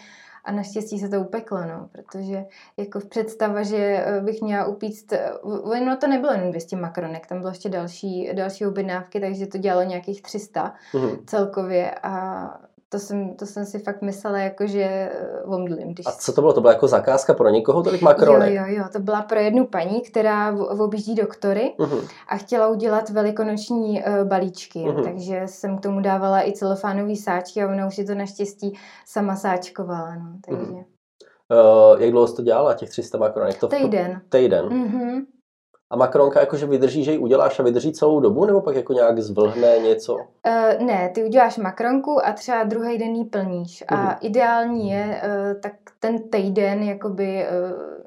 [0.48, 2.44] a naštěstí se to upeklo, no, protože
[2.76, 7.38] jako představa, že eh, bych měla upíct, eh, ono to nebylo jen 200 makronek, tam
[7.38, 11.18] bylo ještě další, další objednávky, takže to dělalo nějakých 300 mm-hmm.
[11.26, 15.88] celkově a to jsem, to jsem si fakt myslela, jako že eh, omdlím.
[15.88, 16.06] Když...
[16.06, 16.52] A co to bylo?
[16.52, 18.54] To byla jako zakázka pro někoho, tolik makronek?
[18.54, 22.08] Jo, jo, jo, to byla pro jednu paní, která objíždí doktory uh-huh.
[22.28, 25.04] a chtěla udělat velikonoční uh, balíčky, uh-huh.
[25.04, 29.36] takže jsem k tomu dávala i celofánový sáčky a ona už si to naštěstí sama
[29.36, 30.72] sáčkovala, no, takže...
[30.72, 30.84] Uh-huh.
[31.50, 33.60] Uh, jak dlouho jsi to dělala, těch 300 makronek?
[33.60, 34.20] To Týden.
[34.28, 34.64] Týden.
[34.64, 35.24] Uh-huh.
[35.90, 39.18] A makronka jakože vydrží, že ji uděláš a vydrží celou dobu, nebo pak jako nějak
[39.18, 40.14] zvlhne něco?
[40.14, 43.82] Uh, ne, ty uděláš makronku a třeba druhý den ji plníš.
[43.82, 43.98] Uh-huh.
[43.98, 44.16] A mhm.
[44.20, 47.98] ideální je uh, tak ten týden jakoby uh,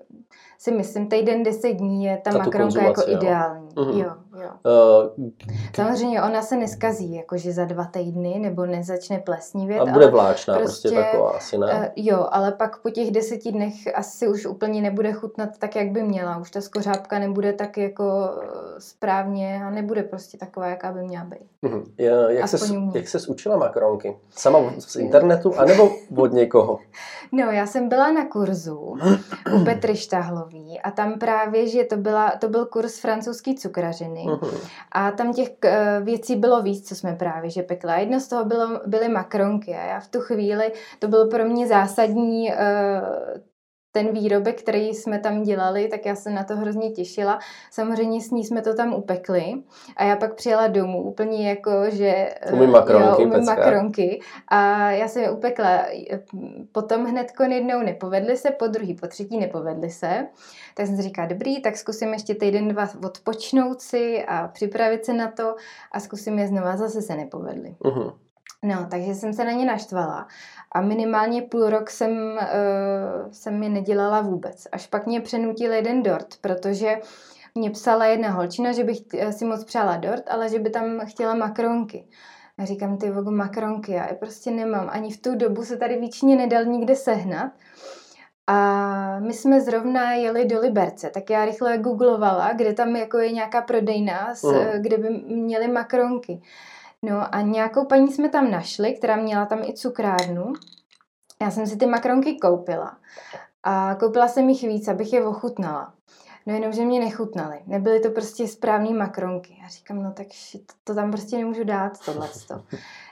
[0.57, 3.17] si myslím, týden deset dní je ta tu makronka jako jo.
[3.17, 3.69] ideální.
[3.79, 3.99] Mhm.
[3.99, 4.49] Jo, jo.
[5.17, 5.29] Uh,
[5.75, 9.79] Samozřejmě ona se neskazí, jakože za dva týdny, nebo nezačne plesnivět.
[9.81, 11.67] a bude vláčná, prostě, prostě, taková asi ne.
[11.71, 15.91] eh, jo, ale pak po těch deseti dnech asi už úplně nebude chutnat tak, jak
[15.91, 16.37] by měla.
[16.37, 18.03] Už ta skořápka nebude tak jako
[18.43, 18.47] eh,
[18.79, 21.41] správně a nebude prostě taková, jaká by měla být.
[21.61, 21.83] Mhm.
[21.97, 24.17] Je- Jak ses, jak ses učila makronky?
[24.29, 26.79] Sama z internetu, anebo od někoho?
[27.33, 28.97] No, já jsem byla na kurzu
[29.55, 34.57] u Petry Štahlový a tam právě, že to, byla, to byl kurz francouzský cukrařiny Mhm.
[34.91, 37.95] a tam těch eh, věcí bylo víc, co jsme právě že pekla.
[37.95, 41.67] Jedno z toho bylo, byly makronky a já v tu chvíli, to bylo pro mě
[41.67, 43.01] zásadní eh,
[43.91, 47.39] ten výrobek, který jsme tam dělali, tak já se na to hrozně těšila.
[47.71, 49.53] Samozřejmě s ní jsme to tam upekli
[49.97, 52.29] a já pak přijela domů úplně jako, že...
[52.41, 55.85] eh, Umím makronky jo, umím makronky a já jsem je upekla.
[56.71, 60.27] Potom hned jednou nepovedly se, po druhý, po třetí nepovedly se.
[60.75, 65.13] Tak jsem si říkala, dobrý, tak zkusím ještě týden, dva odpočnout si a připravit se
[65.13, 65.55] na to
[65.91, 67.75] a zkusím je znova, zase se nepovedly.
[67.83, 68.11] Mhm.
[68.63, 70.27] No, takže jsem se na ně naštvala
[70.71, 74.67] a minimálně půl rok jsem, uh, jsem je nedělala vůbec.
[74.71, 76.95] Až pak mě přenutil jeden dort, protože
[77.55, 80.99] mě psala jedna holčina, že bych eh, si moc přála dort, ale že by tam
[81.05, 82.07] chtěla makronky.
[82.57, 84.89] A říkám, ty vogu, makronky, já je prostě nemám.
[84.91, 87.51] Ani v tu dobu se tady víčně nedal nikde sehnat.
[88.47, 93.31] A my jsme zrovna jeli do Liberce, tak já rychle googlovala, kde tam jako je
[93.31, 94.81] nějaká prodejna, s, Mhm.
[94.81, 96.41] kde by měly makronky.
[97.05, 100.53] No a nějakou paní jsme tam našli, která měla tam i cukrárnu.
[101.41, 102.97] Já jsem si ty makronky koupila.
[103.63, 105.93] A koupila jsem jich víc, abych je ochutnala.
[106.45, 107.59] No jenom, že mě nechutnaly.
[107.67, 109.57] Nebyly to prostě správné makronky.
[109.61, 112.63] Já říkám, no tak shit, to tam prostě nemůžu dát, tohleto.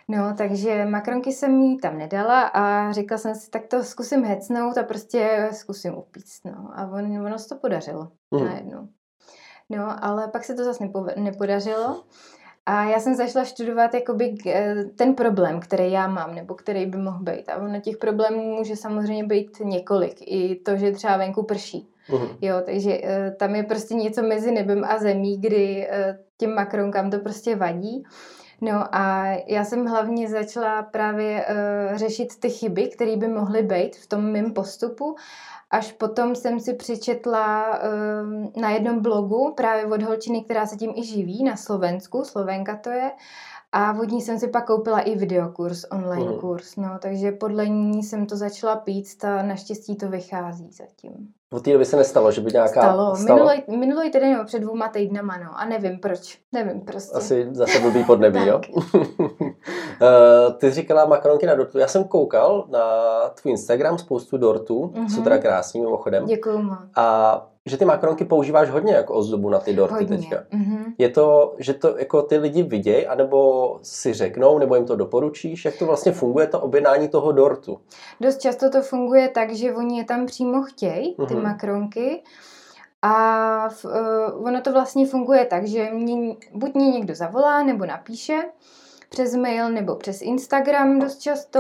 [0.08, 4.78] No, takže makronky jsem jí tam nedala a říkala jsem si, tak to zkusím hecnout
[4.78, 6.45] a prostě zkusím upíct.
[6.45, 6.69] No.
[6.75, 8.45] A on, ono se to podařilo Mhm.
[8.45, 8.88] najednou.
[9.69, 12.04] No, ale pak se to zase nepo- nepodařilo.
[12.69, 16.97] A já jsem zašla studovat jakoby eh, ten problém, který já mám, nebo který by
[16.97, 17.49] mohl být.
[17.49, 20.15] A ono těch problémů může samozřejmě být několik.
[20.21, 21.89] I to, že třeba venku prší.
[22.12, 22.27] Mhm.
[22.41, 27.10] Jo, takže eh, tam je prostě něco mezi nebem a zemí, kdy eh, těm makronkám
[27.12, 28.03] to prostě vadí.
[28.62, 33.95] No a já jsem hlavně začala právě uh, řešit ty chyby, které by mohly být
[33.95, 35.15] v tom mém postupu.
[35.71, 40.93] Až potom jsem si přečetla uh, na jednom blogu právě od holčiny, která se tím
[40.95, 43.12] i živí, na Slovensku, Slovenka to je,
[43.71, 46.39] a od ní jsem si pak koupila i videokurs, online Mhm.
[46.39, 51.12] kurz, no, takže podle ní jsem to začala pít a naštěstí to vychází zatím.
[51.51, 52.82] Od té doby se nestalo, že by nějaká...
[52.82, 53.15] Stalo.
[53.15, 55.60] Minulý, minulý týden nebo před dvěma týdnama, no.
[55.60, 56.38] A nevím proč.
[56.51, 57.17] Nevím prostě.
[57.17, 58.62] Asi zase blbý podnebí, jo?
[60.01, 61.77] Eh, Ty jsi říkala makronky na dortu.
[61.77, 62.79] Já jsem koukal na
[63.41, 65.08] tvůj Instagram spoustu dortů, mm-hmm.
[65.08, 65.23] jsou Mhm.
[65.23, 66.25] teda krásný mimochodem.
[66.25, 66.77] Děkuju moc.
[66.95, 70.17] A že ty makronky používáš hodně jako ozdobu na ty dorty Hodně.
[70.17, 70.43] teďka.
[70.51, 70.93] Mhm.
[70.97, 75.65] Je to, že to jako ty lidi vidějí, anebo si řeknou, nebo jim to doporučíš?
[75.65, 77.79] Jak to vlastně funguje, to objednání toho dortu?
[78.21, 81.43] Dost často to funguje tak, že oni je tam přímo chtějí, ty Mhm.
[81.43, 82.23] makronky.
[83.01, 87.86] A v, uh, ono to vlastně funguje tak, že mě, buď mě někdo zavolá nebo
[87.86, 88.41] napíše
[89.10, 91.60] přes mail nebo přes Instagram dost často.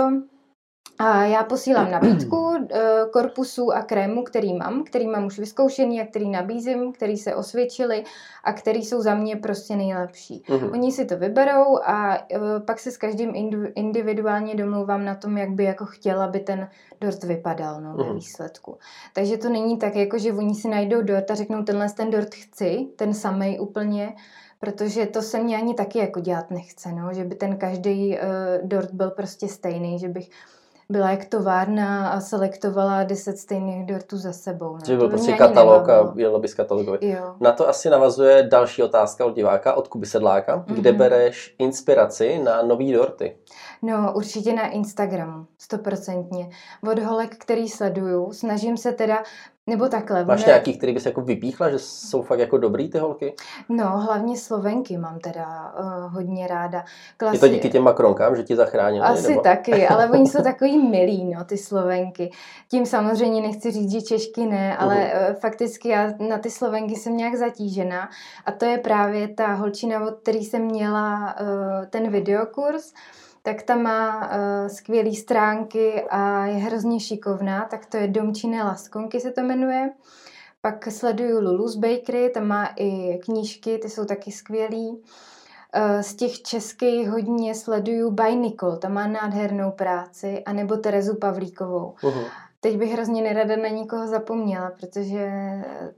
[1.01, 2.79] A já posílám nabídku eh,
[3.13, 8.03] korpusů a krému, který mám, který mám už vyzkoušený a který nabízím, který se osvědčili
[8.43, 10.43] a který jsou za mě prostě nejlepší.
[10.49, 10.71] Mhm.
[10.71, 13.31] Oni si to vyberou a eh, pak se s každým
[13.75, 16.69] individuálně domlouvám na tom, jak by jako chtěla, aby ten
[17.01, 18.15] dort vypadal no, ve Mhm.
[18.15, 18.77] výsledku.
[19.13, 22.35] Takže to není tak, jako že oni si najdou dort a řeknou, tenhle ten dort
[22.35, 24.13] chci, ten samej úplně,
[24.59, 28.17] protože to se mě ani taky jako dělat nechce, no, že by ten každý uh,
[28.67, 30.29] dort byl prostě stejný, že bych
[30.91, 34.73] byla jak továrna a selektovala deset stejných dortů za sebou.
[34.73, 34.79] No.
[34.85, 36.97] Že byl To prostě katalog a jelo bys katalogový.
[37.01, 37.35] Jo.
[37.39, 40.57] Na to asi navazuje další otázka od diváka, od Kuby Sedláka.
[40.57, 40.73] Mm-hmm.
[40.73, 40.97] Kde Mhm.
[40.99, 43.35] bereš inspiraci na nový dorty?
[43.81, 46.49] No, určitě na Instagramu, stoprocentně.
[46.91, 49.23] Od holek, který sleduju, snažím se teda,
[49.69, 50.25] nebo takhle.
[50.25, 53.33] Máš ono- nějaký, který bys jako vypíchla, že jsou fakt jako dobrý ty holky?
[53.69, 56.83] No, hlavně Slovenky mám teda uh, hodně ráda.
[57.17, 57.35] Klasi...
[57.35, 59.05] Je to díky těm makronkám, že ti zachránili?
[59.05, 59.41] Asi nebo?
[59.41, 62.31] taky, ale oni jsou takový milí, no, ty Slovenky.
[62.71, 65.05] Tím samozřejmě nechci říct, že Češky ne, ale Mhm.
[65.29, 68.09] uh, fakticky já na ty Slovenky jsem nějak zatížená
[68.45, 71.47] a to je právě ta holčina, od který jsem měla uh,
[71.89, 72.93] ten videokurs,
[73.41, 79.19] tak ta má uh, skvělé stránky a je hrozně šikovná, tak to je Domčine Laskonky
[79.19, 79.89] se to jmenuje.
[80.61, 85.03] Pak sleduju Lulu's Bakery, tam má i knížky, ty jsou taky skvělý.
[85.73, 91.95] Eh, Z těch českých hodně sleduju by Nicole, ta má nádhernou práci, anebo Terezu Pavlíkovou.
[92.03, 92.21] Mhm.
[92.59, 95.31] Teď bych hrozně nerada na nikoho zapomněla, protože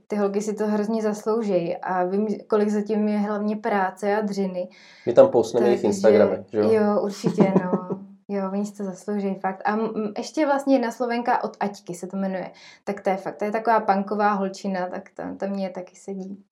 [0.06, 4.68] ty holky si to hrozně zaslouží a vím, kolik zatím je hlavně práce a dřiny.
[5.06, 6.72] My tam postneme jejich Instagramy, že jo?
[6.72, 7.88] Jo, určitě, no.
[8.28, 9.62] Jo, oni si to zaslouží fakt.
[9.64, 9.78] A
[10.18, 12.50] ještě vlastně jedna slovenka od Aťky se to jmenuje.
[12.84, 16.44] Tak to je fakt, to je taková punková holčina, tak to, to mě taky sedí.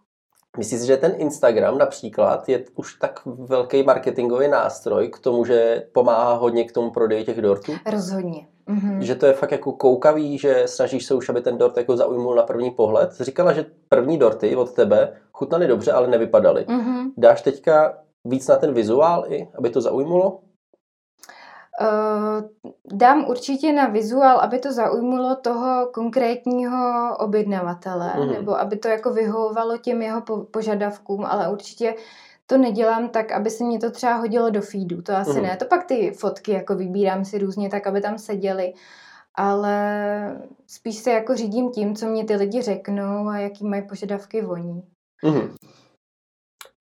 [0.59, 6.35] Myslíš, že ten Instagram například je už tak velký marketingový nástroj k tomu, že pomáhá
[6.35, 7.73] hodně k tomu prodeji těch dortů?
[7.87, 8.47] Rozhodně.
[8.69, 8.99] Mm-hmm.
[8.99, 12.35] Že to je fakt jako koukavý, že snažíš se už, aby ten dort jako zaujmul
[12.35, 13.13] na první pohled.
[13.21, 16.67] Říkala, že první dorty od tebe chutnaly dobře, ale nevypadaly.
[16.69, 17.11] Mm-hmm.
[17.17, 20.41] Dáš teďka víc na ten vizuál i, aby to zaujmulo?
[21.81, 22.43] Uh,
[22.93, 28.33] dám určitě na vizuál, aby to zaujmulo toho konkrétního objednavatele, mm.
[28.33, 31.95] nebo aby to jako vyhovovalo těm jeho po- požadavkům, ale určitě
[32.47, 35.43] to nedělám tak, aby se mě to třeba hodilo do feedu, to asi mm.
[35.43, 35.57] ne.
[35.57, 38.73] To pak ty fotky jako vybírám si různě tak, aby tam seděly,
[39.35, 44.43] ale spíš se jako řídím tím, co mě ty lidi řeknou a jaký mají požadavky
[44.43, 44.83] voní.
[45.23, 45.55] Mm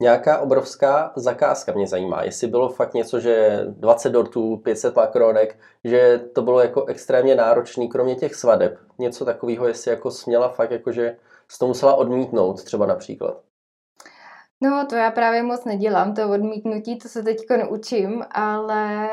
[0.01, 2.23] nějaká obrovská zakázka mě zajímá.
[2.23, 7.89] Jestli bylo fakt něco, že 20 dortů, 500 makronek, že to bylo jako extrémně náročný,
[7.89, 8.79] kromě těch svadeb.
[8.99, 13.41] Něco takového, jestli jako směla fakt, jako že jsi to musela odmítnout třeba například.
[14.61, 19.09] No, to já právě moc nedělám, to odmítnutí, to se teďko neučím, ale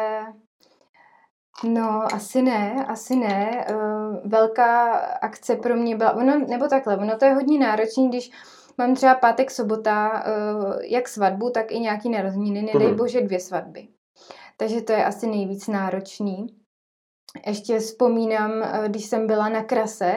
[1.65, 3.67] No, asi ne, asi ne.
[3.71, 8.31] Uh, velká akce pro mě byla, ono, nebo takhle, ono to je hodně náročný, když
[8.79, 12.97] mám třeba pátek, sobota, eh, jak svatbu, tak i nějaký narozeniny, nedej mm.
[12.97, 13.89] bože dvě svatby.
[14.57, 16.47] Takže to je asi nejvíc náročný.
[17.47, 20.15] Ještě vzpomínám, eh, když jsem byla na krase,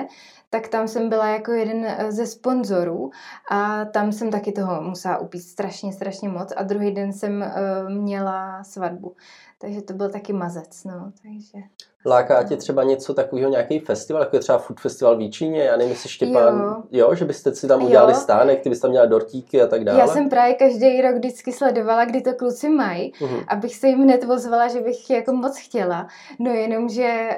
[0.49, 3.09] tak tam jsem byla jako jeden eh, ze sponzorů
[3.51, 7.53] a tam jsem taky toho musela upít strašně, strašně moc a druhý den jsem
[7.87, 9.15] měla svatbu.
[9.61, 11.65] Takže to byl taky mazec, no, takže...
[12.05, 15.77] Láká tě třeba něco takového, nějaký festival, jako je třeba Food Festival v Jíčíně, já
[15.77, 16.83] nevím, jestli Štěpán, jo.
[16.91, 18.19] jo, že byste si tam udělali jo.
[18.19, 19.99] stánek, ty byste tam měla dortíky a tak dále.
[19.99, 23.43] Já jsem právě každý rok vždycky sledovala, kdy to kluci mají, uh-huh.
[23.47, 26.07] abych se jim hned ozvala, že bych jako moc chtěla.
[26.39, 27.29] No jenom, že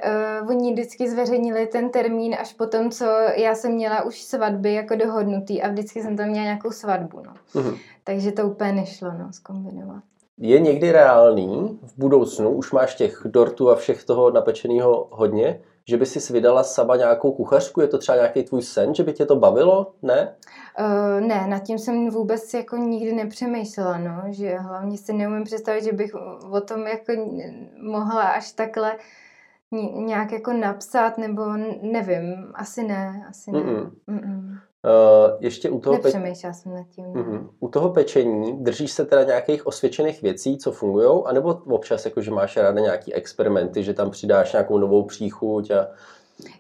[0.42, 3.06] uh, oni vždycky zveřejnili ten termín až po tom, co
[3.36, 7.34] já jsem měla už svatby jako dohodnutý a vždycky jsem tam měla nějakou svatbu, no.
[7.62, 7.78] Uh-huh.
[8.04, 10.04] Takže to úplně nešlo, no, zkombinovat
[10.38, 15.98] je někdy reálný v budoucnu, už máš těch dortů a všech toho napečeného hodně, že
[15.98, 17.82] by si vydala sama nějakou kuchařku?
[17.82, 19.94] Je to třeba nějaký tvůj sen, že by tě to bavilo?
[20.02, 20.36] Ne?
[20.80, 25.84] Uh, ne, nad tím jsem vůbec jako nikdy nepřemýšlela, no, že hlavně si neumím představit,
[25.84, 26.16] že bych
[26.52, 27.14] o tom jako
[27.82, 28.98] mohla až takhle
[29.94, 31.44] nějak jako napsat, nebo
[31.82, 33.60] nevím, asi ne, asi ne.
[33.60, 33.92] Mm-mm.
[34.08, 34.58] Mm-mm.
[34.84, 36.12] Uh, ještě u toho, pe...
[36.12, 36.24] jsem
[36.66, 37.06] nad tím.
[37.06, 37.50] Uh-huh.
[37.60, 42.32] u toho pečení držíš se teda nějakých osvědčených věcí, co fungují, anebo občas jako, že
[42.32, 45.88] máš ráda nějaký experimenty, že tam přidáš nějakou novou příchuť a...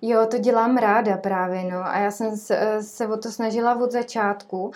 [0.01, 1.77] Jo, to dělám ráda právě, no.
[1.85, 4.71] A já jsem se, se o to snažila od začátku,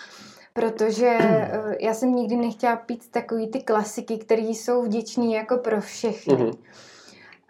[0.52, 5.80] protože eh, já jsem nikdy nechtěla pít takový ty klasiky, které jsou vděčný jako pro
[5.80, 6.34] všechny.
[6.34, 6.56] Uh-huh.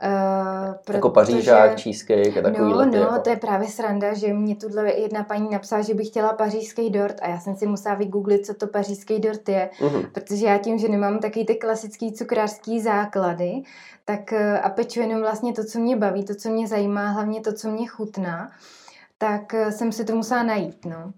[0.05, 3.19] Uh, jako pařížák, cheesecake a takový No, no, jako.
[3.19, 7.17] to je právě sranda, že mě tuhle jedna paní napsala, že by chtěla pařížský dort
[7.23, 10.11] a já jsem si musela vygooglit, co to pařížský dort je, uh-huh.
[10.13, 13.63] protože já tím, že nemám taky ty klasický cukrářský základy,
[14.05, 17.41] tak eh, a peču jenom vlastně to, co mě baví, to, co mě zajímá, hlavně
[17.41, 18.51] to, co mě chutná,
[19.19, 21.13] tak eh, jsem si to musela najít, no.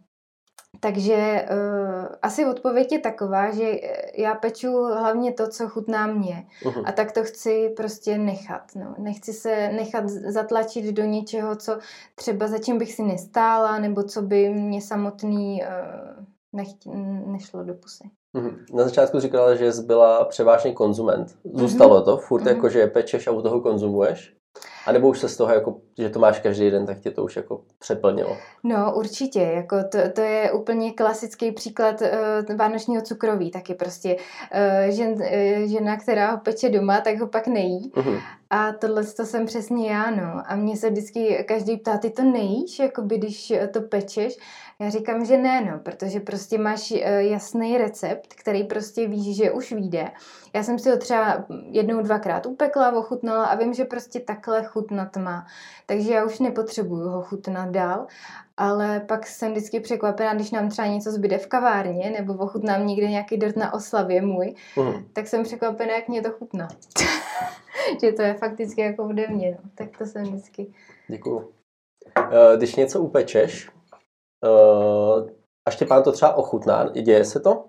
[0.81, 6.47] Takže uh, asi odpověď je taková, že eh, já peču hlavně to, co chutná mě.
[6.63, 6.83] Uh-huh.
[6.87, 8.63] A tak to chci prostě nechat.
[8.75, 8.95] No.
[8.99, 11.79] Nechci se nechat zatlačit do něčeho, co
[12.15, 16.91] třeba za čím bych si nestála, nebo co by mě samotný uh, nechtě,
[17.27, 18.11] nešlo do pusy.
[18.37, 18.57] Uh-huh.
[18.75, 21.39] Na začátku říkala, že jsi byla převážně konzument.
[21.55, 22.05] Zůstalo uh-huh.
[22.05, 22.17] to?
[22.17, 22.49] Furt uh-huh.
[22.49, 24.38] jako, že pečeš a u toho konzumuješ?
[24.87, 27.25] A nebo už se z toho, jako, že to máš každý den, tak tě to
[27.25, 28.37] už jako přeplnilo?
[28.65, 34.91] No určitě, jako to, to je úplně klasický příklad uh, vánočního cukroví, taky prostě uh,
[34.95, 37.93] žen, uh, žena, která ho peče doma, tak ho pak nejí.
[37.95, 38.21] Uh-huh.
[38.51, 40.43] A tohle to jsem přesně já, no.
[40.47, 44.37] A mě se vždycky každý ptá, ty to nejíš, jako by když to pečeš?
[44.81, 49.73] Já říkám, že ne, no, protože prostě máš jasný recept, který prostě víš, že už
[49.73, 50.11] vyjde.
[50.55, 55.17] Já jsem si ho třeba jednou, dvakrát upekla, ochutnala a vím, že prostě takhle chutnat
[55.17, 55.47] má.
[55.87, 58.07] Takže já už nepotřebuju ho chutnat dál,
[58.57, 63.11] ale pak jsem vždycky překvapená, když nám třeba něco zbyde v kavárně, nebo ochutnám někde
[63.11, 65.05] nějaký dort na oslavě můj, uh-huh.
[65.13, 66.69] tak jsem překvapená, jak mě to chutná.
[68.01, 69.71] že to je fakticky jako ode mě, no.
[69.75, 70.73] tak to jsem vždycky.
[71.09, 71.53] Děkuju.
[72.19, 73.71] Eh, když něco upečeš,
[74.45, 75.39] eh,
[75.69, 77.65] a Štěpán to třeba ochutná, děje se to?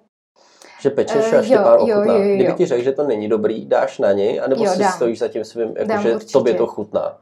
[0.81, 2.13] Že pečeš uh, a Štěpán jo, ochutná.
[2.13, 2.35] Jo, jo, jo.
[2.35, 4.91] Kdyby ti řekl, že to není dobrý, dáš na něj, anebo jo, si dám.
[4.91, 6.33] stojíš za tím svým, jako, dám, že určitě.
[6.33, 7.17] tobě to chutná?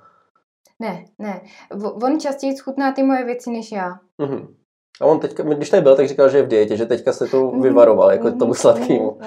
[0.80, 1.41] Ne, ne.
[2.04, 4.00] On častěji schutná ty moje věci než já.
[4.21, 4.47] Mm-hmm.
[5.01, 7.27] A on teďka, když tady byl, tak říkal, že je v dietě, že teďka se
[7.27, 7.62] to mhm.
[7.62, 8.53] vyvaroval, jako tomu mhm.
[8.53, 9.10] sladkému.
[9.10, 9.19] Uh,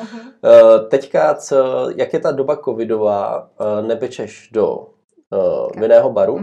[0.89, 1.57] teďka, co,
[1.97, 6.41] jak je ta doba covidová, uh, nepečeš do uh, vinného baru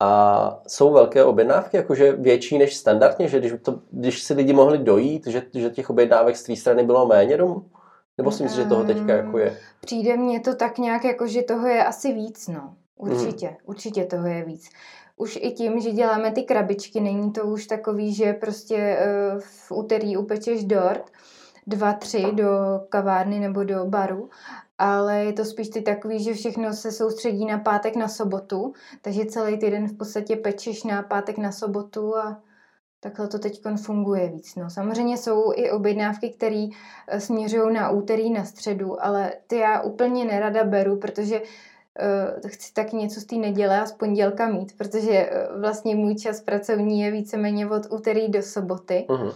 [0.00, 4.78] a jsou velké objednávky, jakože větší než standardně, že když, to, když si lidi mohli
[4.78, 7.64] dojít, že, že těch objednávek z tvý strany bylo méně domů?
[8.18, 9.56] Nebo si myslíš, že toho teďka jako je?
[9.80, 12.74] Přijde mně to tak nějak, jako že toho je asi víc, no.
[12.96, 13.56] Určitě, mm.
[13.64, 14.68] určitě toho je víc
[15.20, 18.98] už i tím, že děláme ty krabičky, není to už takový, že prostě
[19.34, 21.10] uh, v úterý upečeš dort,
[21.66, 22.48] dva, tři do
[22.88, 24.30] kavárny nebo do baru,
[24.78, 29.24] ale je to spíš ty takový, že všechno se soustředí na pátek na sobotu, takže
[29.24, 32.42] celý týden v podstatě pečeš na pátek na sobotu a
[33.00, 34.54] takhle to teď funguje víc.
[34.56, 34.70] No.
[34.70, 36.66] Samozřejmě jsou i objednávky, které
[37.08, 41.42] eh, směřují na úterý, na středu, ale ty já úplně nerada beru, protože
[42.46, 46.40] chci taky něco z té neděle a z pondělka mít, protože uh, vlastně můj čas
[46.40, 49.06] pracovní je víceméně od úterý do soboty.
[49.08, 49.34] Uh-huh.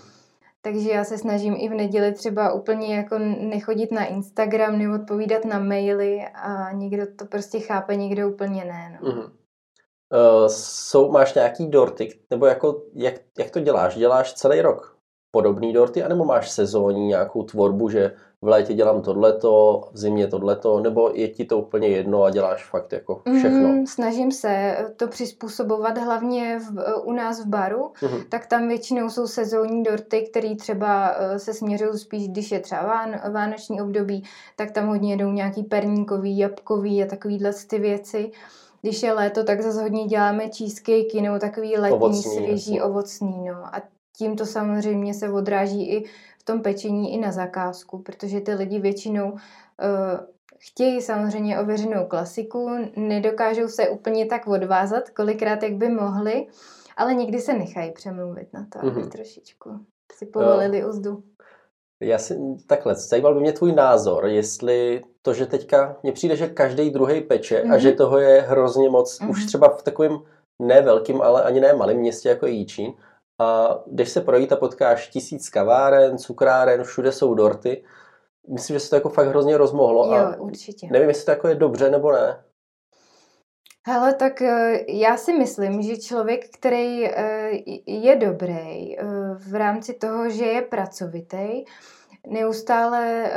[0.63, 5.59] Takže já se snažím i v neděli třeba úplně jako nechodit na Instagram, neodpovídat na
[5.59, 8.99] maily a někdo to prostě chápe, někdo úplně ne.
[9.03, 9.09] No.
[9.09, 9.31] Uh-huh.
[10.13, 13.97] Uh, jsou, máš nějaký dorty, nebo jako, jak, jak to děláš?
[13.97, 14.95] Děláš celý rok
[15.31, 18.15] podobný dorty, anebo máš sezónní nějakou tvorbu, že
[18.45, 22.65] v létě dělám tohleto, v zimě tohleto, nebo je ti to úplně jedno a děláš
[22.65, 23.69] fakt jako všechno?
[23.69, 28.25] Mm, snažím se to přizpůsobovat hlavně v, u nás v baru, mm-hmm.
[28.29, 32.83] tak tam většinou jsou sezónní dorty, které třeba eh, se směřují spíš, když je třeba
[32.83, 34.25] ván, vánoční období,
[34.57, 38.31] tak tam hodně jedou nějaký perníkový, jabkový a takovýhle ty věci.
[38.83, 42.83] Když je léto, tak zase hodně děláme cheesecakey nebo takový letní, ovocný, svěží, jasný.
[42.83, 43.45] ovocný.
[43.49, 43.55] No.
[43.55, 46.05] A tím to samozřejmě se odráží i
[46.39, 49.39] v tom pečení i na zakázku, protože ty lidi většinou uh,
[50.59, 56.47] chtějí samozřejmě ověřenou klasiku, nedokážou se úplně tak odvázat, kolikrát jak by mohli,
[56.97, 59.09] ale někdy se nechají přemluvit na to, aby mm-hmm.
[59.09, 59.71] trošičku
[60.13, 60.89] si povolili no.
[60.89, 61.23] uzdu.
[62.01, 66.49] Já si takhle, zajímal by mě tvůj názor, jestli to, že teďka mně přijde, že
[66.49, 67.75] každý druhý peče mm-hmm.
[67.75, 67.97] a že mhm.
[67.97, 69.31] toho je hrozně moc, mm-hmm.
[69.31, 69.47] už mhm.
[69.47, 70.19] třeba v takovém
[70.59, 72.93] ne velkým, ale ani ne malém městě jako Jíčín,
[73.41, 77.85] a když se projít a potkáš tisíc kaváren, cukráren, všude jsou dorty,
[78.49, 80.07] myslím, že se to jako fakt hrozně rozmohlo.
[80.07, 80.89] Jo, a určitě.
[80.91, 82.45] Nevím, jestli to jako je dobře nebo ne.
[83.87, 87.51] Hele, tak eh, já si myslím, že člověk, který eh,
[87.87, 91.65] je dobrý eh, v rámci toho, že je pracovitý,
[92.27, 93.31] neustále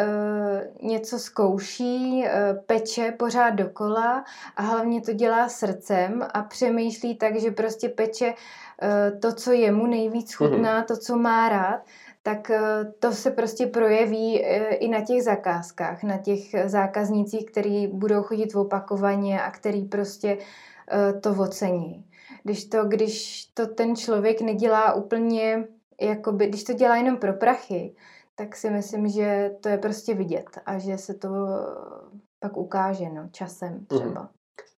[0.81, 2.25] něco zkouší,
[2.65, 4.23] peče pořád dokola
[4.55, 8.33] a hlavně to dělá srdcem a přemýšlí tak, že prostě peče
[9.21, 10.85] to, co jemu nejvíc chutná, mm-hmm.
[10.85, 11.81] to, co má rád,
[12.23, 17.87] tak eh, to se prostě projeví eh, i na těch zakázkách, na těch zákaznících, který
[17.87, 20.37] budou chodit opakovaně a který prostě
[21.21, 22.05] to ocení.
[22.43, 25.67] Když to, když to ten člověk nedělá úplně,
[26.01, 27.95] jakoby, když to dělá jenom pro prachy,
[28.35, 31.29] tak si myslím, že to je prostě vidět a že se to
[32.39, 33.85] pak ukáže no, časem mhm.
[33.85, 34.21] třeba.
[34.21, 34.36] Mm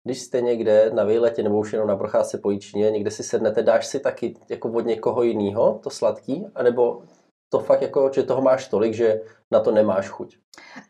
[0.09, 3.63] když jste někde na výletě nebo už jenom na procházce po Jíčíně, někde si sednete,
[3.63, 7.01] dáš si taky jako od někoho jiného to sladký, anebo
[7.49, 10.37] to fakt jako, že toho máš tolik, že na to nemáš chuť?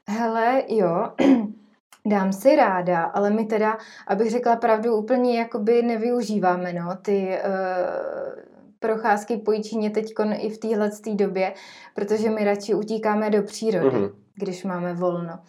[0.07, 1.11] Hele, jo,
[2.05, 3.77] dám si ráda, ale my teda,
[4.07, 8.41] abych řekla pravdu, úplně jakoby nevyužíváme, no, ty uh,
[8.79, 11.53] procházky po Jíčíně teď i v téhle době,
[11.95, 14.11] protože my radši utíkáme do přírody, mm-hmm.
[14.35, 15.39] když máme volno.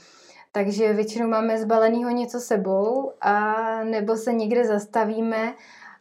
[0.53, 5.55] Takže většinou máme zbalenýho něco sebou a nebo se někde zastavíme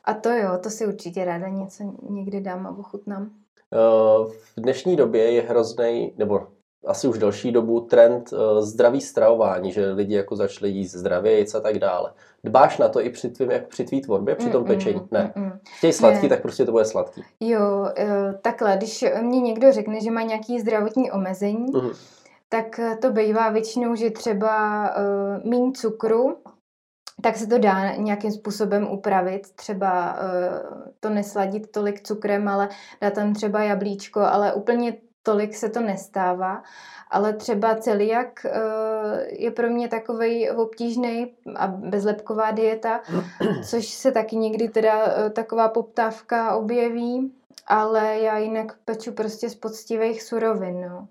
[0.04, 3.30] a to jo, to si určitě ráda něco někde dám a ochutnám.
[3.74, 6.48] Eh, v dnešní době je hrozný, nebo
[6.86, 11.60] asi už další dobu trend uh, zdravý stravování, že lidi jako začali jíst zdravě a
[11.60, 12.14] tak dále.
[12.44, 15.02] Dbáš na to i při tvým, jak při tvý tvorbě, při tom mm, pečení?
[15.12, 15.34] Ne.
[15.36, 16.30] Mm, Chtějí sladký, ne.
[16.30, 17.24] tak prostě to bude sladký.
[17.40, 21.90] Jo, uh, takhle, když mě někdo řekne, že má nějaký zdravotní omezení, mm
[22.50, 26.38] tak eh, to bývá většinou, že třeba uh, míň cukru,
[27.22, 32.70] tak se to dá nějakým způsobem upravit, třeba uh, to nesladit tolik cukrem, ale
[33.02, 36.64] dá tam třeba jablíčko, ale úplně tolik se to nestává.
[37.12, 38.46] Ale třeba celiak
[39.30, 43.02] je pro mě takový obtížný a bezlepková dieta,
[43.70, 47.34] což se taky někdy teda taková poptávka objeví,
[47.68, 50.82] ale já jinak peču prostě z poctivých surovin.
[50.82, 51.08] No.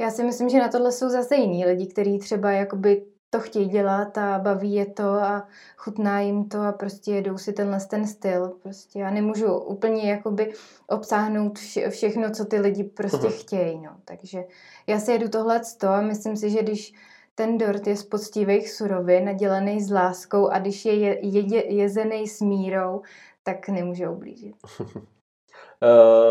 [0.00, 3.68] Já si myslím, že na tohle jsou zase jiní lidi, kteří třeba jakoby to chtějí
[3.68, 8.06] dělat a baví je to a chutná jim to a prostě jedou si tenhle ten
[8.06, 8.48] styl.
[8.48, 10.52] Prostě já nemůžu úplně jakoby
[10.86, 13.40] obsáhnout vše, všechno, co ty lidi prostě uh-huh.
[13.40, 13.80] chtějí.
[13.80, 13.96] No.
[14.04, 14.44] Takže
[14.86, 16.94] já si jedu tohle a myslím si, že když
[17.34, 22.28] Ten dort je z poctivých surovin, nadělený s láskou a když je, je, je jezený
[22.28, 23.02] s mírou,
[23.42, 24.56] tak nemůže ublížit.
[24.80, 24.86] uh,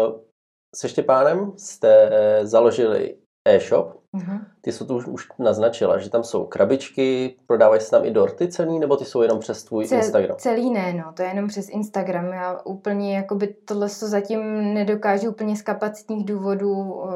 [0.76, 2.10] se Štěpánem jste
[2.44, 3.93] založili e-shop.
[4.14, 4.46] Mhm.
[4.62, 8.48] Ty jsi to už, už naznačila, že tam jsou krabičky, prodávají se tam i dorty
[8.48, 10.38] celý, nebo ty jsou jenom přes tvůj Cel, Instagram?
[10.38, 12.26] Celý ne, no, to je jenom přes Instagram.
[12.26, 17.12] Já úplně jakoby tohle to zatím nedokážu úplně z kapacitních důvodů uh,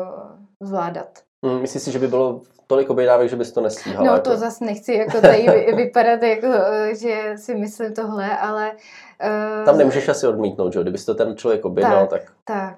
[0.62, 1.10] zvládat.
[1.46, 4.06] Hmm, myslíš si, že by bylo tolik objednávek, že bys to nestíhala?
[4.06, 4.30] No jako?
[4.30, 8.72] to zase nechci jako tady vy- vypadat, jako, eh, že si myslím tohle, ale...
[8.72, 10.80] Uh, Tam nemůžeš asi odmítnout, že?
[10.80, 10.84] jo?
[10.84, 12.22] Kdyby to ten člověk objednal, tak...
[12.22, 12.78] Tak, tak.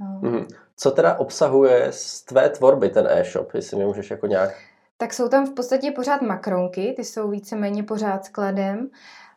[0.00, 0.30] No.
[0.30, 0.46] Mhm.
[0.82, 4.50] Co teda obsahuje z tvé tvorby ten e-shop, jestli mi můžeš jako nějak...
[4.96, 8.90] Tak jsou tam v podstatě pořád makronky, ty jsou víceméně pořád skladem.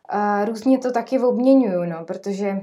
[0.08, 2.56] A různě to taky obměňuju, no, protože,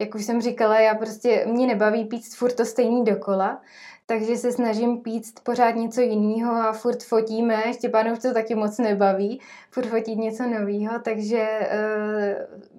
[0.00, 3.60] jak už jsem říkala, já prostě, mě nebaví pít furt to stejný dokola,
[4.06, 9.40] takže se snažím pít pořád něco jiného a furt fotíme, Štěpánov to taky moc nebaví,
[9.70, 11.48] furt fotit něco nového, takže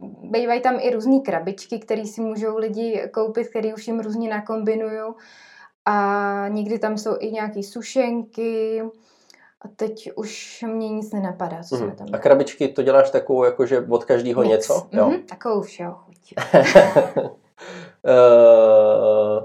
[0.02, 4.30] uh, bývají tam i různé krabičky, které si můžou lidi koupit, které už jim různě
[4.30, 5.16] nakombinuju
[5.86, 8.82] a někdy tam jsou i nějaké sušenky
[9.62, 11.96] a teď už mě nic nenapadá, co jsme Mhm.
[11.96, 14.88] tam A krabičky to děláš takovou, jakože od každého něco?
[14.92, 15.10] Jo?
[15.10, 16.38] Mhm, takovou všeho chuť.
[18.06, 19.38] uh,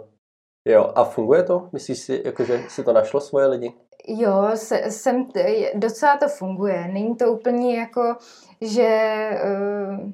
[0.69, 1.69] jo, a funguje to?
[1.73, 3.73] Myslíš si, jakože si to našlo svoje lidi?
[4.09, 5.29] Jo, se, jsem,
[5.75, 6.89] docela to funguje.
[6.89, 8.17] Není to úplně jako,
[8.61, 10.11] že uh,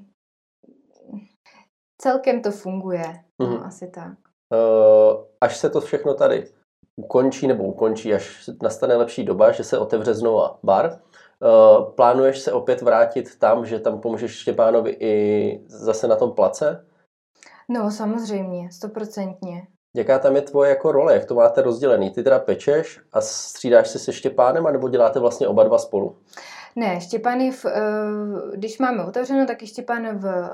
[2.02, 3.04] celkem to funguje.
[3.42, 3.54] Mhm.
[3.54, 4.18] No, asi tak.
[4.52, 6.46] Uh, až se to všechno tady
[6.96, 11.00] ukončí nebo ukončí, až nastane lepší doba, že se otevře znova bar,
[11.96, 16.86] plánuješ se opět vrátit tam, že tam pomůžeš Štěpánovi i zase na tom place?
[17.68, 19.66] No, samozřejmě, stoprocentně.
[19.96, 22.10] Jaká tam je tvoje jako role, jak to máte rozdělený?
[22.10, 26.18] Ty teda pečeš a střídáš se se Štěpánem, anebo děláte vlastně oba dva spolu?
[26.76, 27.70] Ne, Štěpán je, v, uh,
[28.54, 30.50] když máme otevřeno, tak je Štěpán v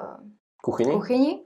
[0.64, 0.92] Kuchyni?
[0.92, 1.42] kuchyni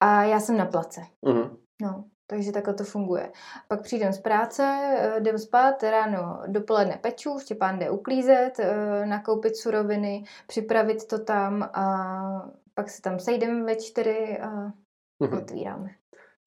[0.00, 1.00] a já jsem na place.
[1.22, 1.56] Mhm.
[1.82, 3.30] No, takže takhle to funguje.
[3.68, 4.62] Pak přijdem z práce,
[4.98, 11.62] eh, jdem spát, ráno dopoledne peču, Štěpán jde uklízet, eh, nakoupit suroviny, připravit to tam
[11.62, 14.48] a pak se tam sejdeme ve čtyři a
[15.20, 15.38] Mhm.
[15.38, 15.88] otvíráme.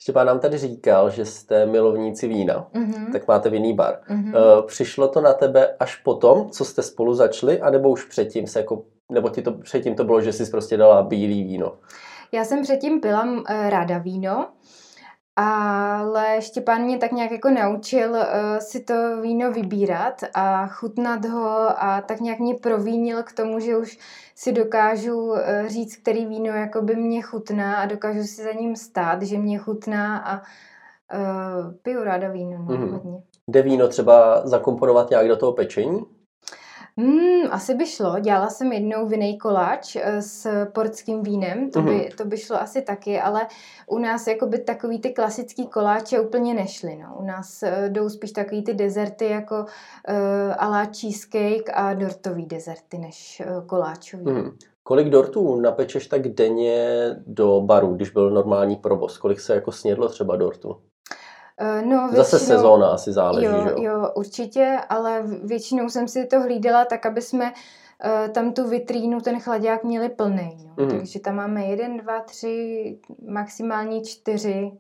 [0.01, 3.11] Štěpán nám tady říkal, že jste milovníci vína, Mhm.
[3.11, 3.99] tak máte vinný bar.
[4.09, 4.33] Mhm.
[4.33, 8.59] Uh, přišlo to na tebe až potom, co jste spolu začali, anebo už předtím se
[8.59, 11.77] jako, nebo ti to předtím to bylo, že jsi prostě dala bílý víno?
[12.31, 13.27] Já jsem předtím pila
[13.69, 14.49] ráda víno,
[15.41, 18.17] ale Štěpán mě tak nějak jako naučil uh,
[18.59, 21.49] si to víno vybírat a chutnat ho
[21.83, 23.99] a tak nějak mě provínil k tomu, že už
[24.35, 28.75] si dokážu uh, říct, který víno jako by mě chutná a dokážu si za ním
[28.75, 32.91] stát, že mě chutná a uh, piju ráda víno, no, Mhm.
[32.91, 33.21] hodně.
[33.47, 36.05] Jde víno třeba zakomponovat nějak do toho pečení?
[36.99, 38.19] Hmm, asi by šlo.
[38.19, 42.03] Dělala jsem jednou vinej koláč eh, s portským vínem, to by, Mhm.
[42.17, 43.47] to by šlo asi taky, ale
[43.87, 46.95] u nás jakoby takový ty klasický koláče úplně nešly.
[46.95, 47.15] No.
[47.19, 49.65] U nás eh, jdou spíš takový ty dezerty jako uh,
[50.57, 54.23] ala cheesecake a dortový dezerty než uh, koláčový.
[54.25, 54.57] Mhm.
[54.83, 59.17] Kolik dortů napečeš tak denně do baru, když byl normální provoz?
[59.17, 60.77] Kolik se jako snědlo třeba dortu?
[61.59, 63.75] Eh, no, Zase sezóna asi záleží, jo, že jo?
[63.83, 69.21] jo, určitě, ale většinou jsem si to hlídala tak, aby jsme uh, tam tu vitrínu,
[69.21, 70.57] ten chlaďák měli plný.
[70.77, 70.85] No.
[70.85, 70.97] Mhm.
[70.97, 72.97] Takže tam máme jeden, dva, tři,
[73.29, 74.71] maximálně čtyři,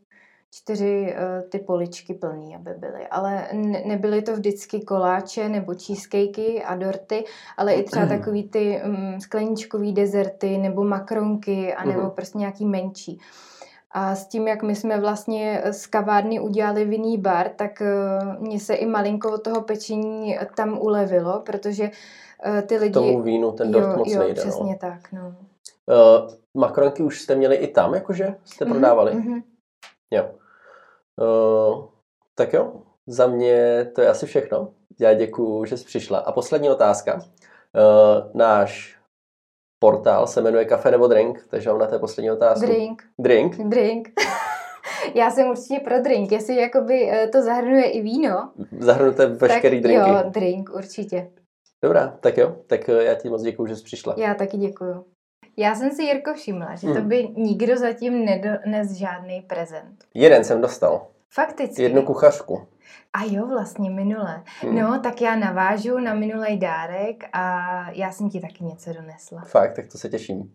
[0.51, 3.07] čtyři uh, ty poličky plný, aby byly.
[3.11, 7.23] Ale ne, nebyly to vždycky koláče nebo cheesecakey a dorty,
[7.57, 12.09] ale i třeba takový ty um, skleníčkový dezerty nebo makronky, anebo Mhm.
[12.11, 13.19] prostě nějaký menší.
[13.91, 17.87] A s tím, jak my jsme vlastně z kavárny udělali vinný bar, tak eh,
[18.39, 21.89] mně se i malinko od toho pečení tam ulevilo, protože
[22.45, 22.93] eh, ty lidi...
[22.93, 24.41] Tomu vínu ten dort jo, moc jo, nejde.
[24.41, 24.77] přesně No.
[24.79, 25.35] tak, no.
[25.89, 29.15] Uh, makronky už jste měli i tam, jakože jste Mhm, prodávali?
[29.15, 29.41] mhm.
[30.11, 30.29] Jo.
[31.21, 31.85] Uh,
[32.35, 32.73] tak jo,
[33.07, 34.69] za mě to je asi všechno.
[34.99, 36.17] Já děkuju, že jsi přišla.
[36.19, 37.13] A poslední otázka.
[37.15, 37.21] Uh,
[38.33, 38.96] náš
[39.79, 42.65] portál se jmenuje Kafe nebo Drink, takže mám na té poslední otázku.
[42.65, 43.55] Drink, Drink.
[43.57, 44.09] drink.
[45.15, 49.83] Já jsem určitě pro drink, jestli jakoby eh, to zahrnuje i víno, Zahrnuté veškerý tak
[49.83, 50.09] drinky.
[50.09, 51.29] jo, drink, určitě.
[51.83, 52.55] Dobrá, tak jo.
[52.67, 54.15] Tak eh, já ti moc děkuju, že jsi přišla.
[54.17, 55.05] Já taky děkuju.
[55.57, 57.07] Já jsem si, Jirko, všimla, že to Mhm.
[57.09, 60.03] by nikdo zatím nedones žádný prezent.
[60.13, 61.07] Jeden jsem dostal.
[61.33, 61.81] Fakticky.
[61.81, 62.67] Jednu kuchařku.
[63.13, 64.43] A jo, vlastně minule.
[64.63, 64.75] Hm.
[64.75, 69.41] No, tak já navážu na minulý dárek a já jsem ti taky něco donesla.
[69.41, 70.51] Fakt, tak to se těším.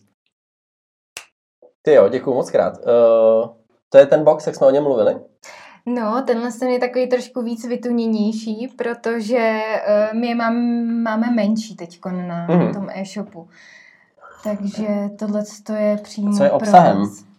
[1.82, 2.78] Ty jo, děkuju moc krát.
[2.78, 3.48] Uh,
[3.88, 5.16] to je ten box, jak jsme o něm mluvili?
[5.86, 9.60] No, tenhle ten je takový trošku víc vytuněnější, protože
[10.12, 10.54] uh, my je mám,
[11.02, 12.74] máme menší teď na mm.
[12.74, 13.48] tom e-shopu.
[14.44, 14.86] Takže
[15.18, 15.44] tohle
[15.76, 16.96] je přímo Co je obsahem?
[16.96, 17.31] Pro vás.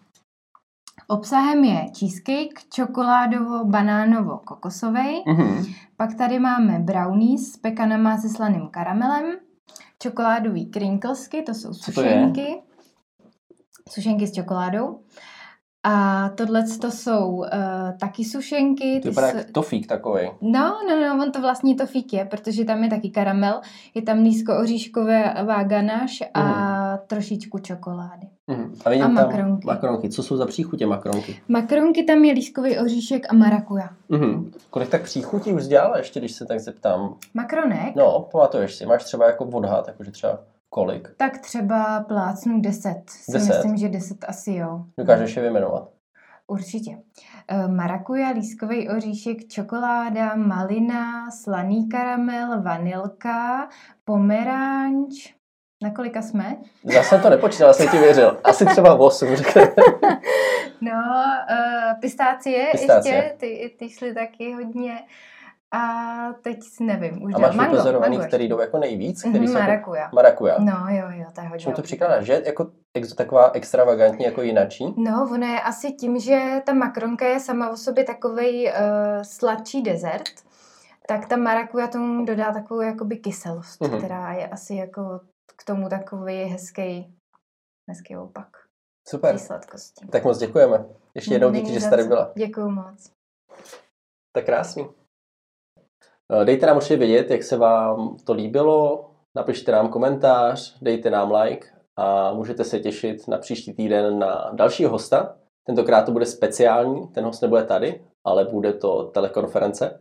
[1.08, 5.24] Obsahem je cheesecake, čokoládovo-banánovo-kokosový.
[5.28, 5.76] Mm-hmm.
[5.98, 9.26] Pak tady máme brownies s pekanama se slaným karamelem,
[10.00, 12.62] čokoládový krinklsky, to jsou sušenky.
[13.90, 15.00] Sušenky s čokoládou.
[15.84, 17.48] A tohle to jsou uh,
[18.00, 19.00] taky sušenky.
[19.00, 20.30] To vypadá jak tofík takový.
[20.42, 23.62] No, no, no, on to vlastně tofík je, protože tam je taky karamel,
[23.94, 26.98] je tam nízko oříšková ganaš a mm.
[27.08, 28.28] trošičku čokolády.
[28.48, 28.76] Mm.
[28.86, 29.68] A, a makronky.
[29.68, 30.10] makronky.
[30.10, 31.40] Co jsou za příchutě makronky?
[31.48, 33.90] Makronky tam je lískový oříšek a marakuja.
[34.10, 34.52] Mm.
[34.70, 37.16] Kolik tak příchutí už dělala ještě, když se tak zeptám?
[37.34, 37.96] Makronek?
[37.96, 38.86] No, pamatuješ si.
[38.86, 40.40] Máš třeba jako odhad, jakože třeba
[40.74, 41.08] Kolik?
[41.18, 43.04] Tak třeba plácnu 10.
[43.08, 44.86] Si myslím, že 10 asi jo.
[44.98, 45.90] Dokážeš je vyjmenovat?
[46.48, 46.98] Určitě.
[47.48, 53.70] Eh, marakuja, lískový oříšek, čokoláda, malina, slaný karamel, vanilka,
[54.06, 55.34] pomeranč.
[55.84, 56.58] Na kolika jsme?
[56.86, 58.40] Já jsem to nepočítal, já jsem ti věřil.
[58.44, 59.62] Asi třeba 8, řekne.
[60.82, 60.92] no,
[61.50, 65.00] uh, pistácie, pistácie, ještě, ty, ty šly taky hodně.
[65.74, 67.24] A teď nevím.
[67.24, 69.22] Už a máš mango, vypozorovaný, mango který jdou jako nejvíc?
[69.22, 70.10] Který mm, marakuja.
[70.14, 70.58] Marakuja.
[70.60, 71.64] No jo, jo, to je hodně.
[71.64, 72.22] Čím to přikládá?
[72.22, 72.72] Že jako
[73.18, 74.94] taková extravagantní jako jinačí?
[74.98, 78.74] No, ono je asi tím, že ta makronka je sama o sobě takový uh,
[79.22, 80.34] sladší dezert,
[81.08, 83.98] tak ta marakuja tomu dodá takovou jakoby kyselost, mm-hmm.
[83.98, 85.20] která je asi jako
[85.58, 87.14] k tomu takový hezký,
[87.90, 88.48] hezký opak.
[89.08, 89.38] Super.
[90.10, 90.86] Tak moc děkujeme.
[91.16, 92.32] Ještě jednou díky, že jste tady byla.
[92.36, 93.12] Děkuju moc.
[94.36, 95.03] Tak krásný.
[96.32, 101.32] Eh, dejte nám určitě vědět, jak se vám to líbilo, napište nám komentář, dejte nám
[101.32, 101.68] like
[101.98, 105.36] a můžete se těšit na příští týden na dalšího hosta.
[105.66, 110.00] Tentokrát to bude speciální, ten host nebude tady, ale bude to telekonference.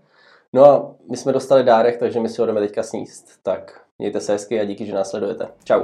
[0.53, 3.29] No a my jsme dostali dárek, takže my si ho jdeme teďka sníst.
[3.43, 5.49] Tak mějte se hezky a díky, že nás sledujete.
[5.65, 5.83] Čau.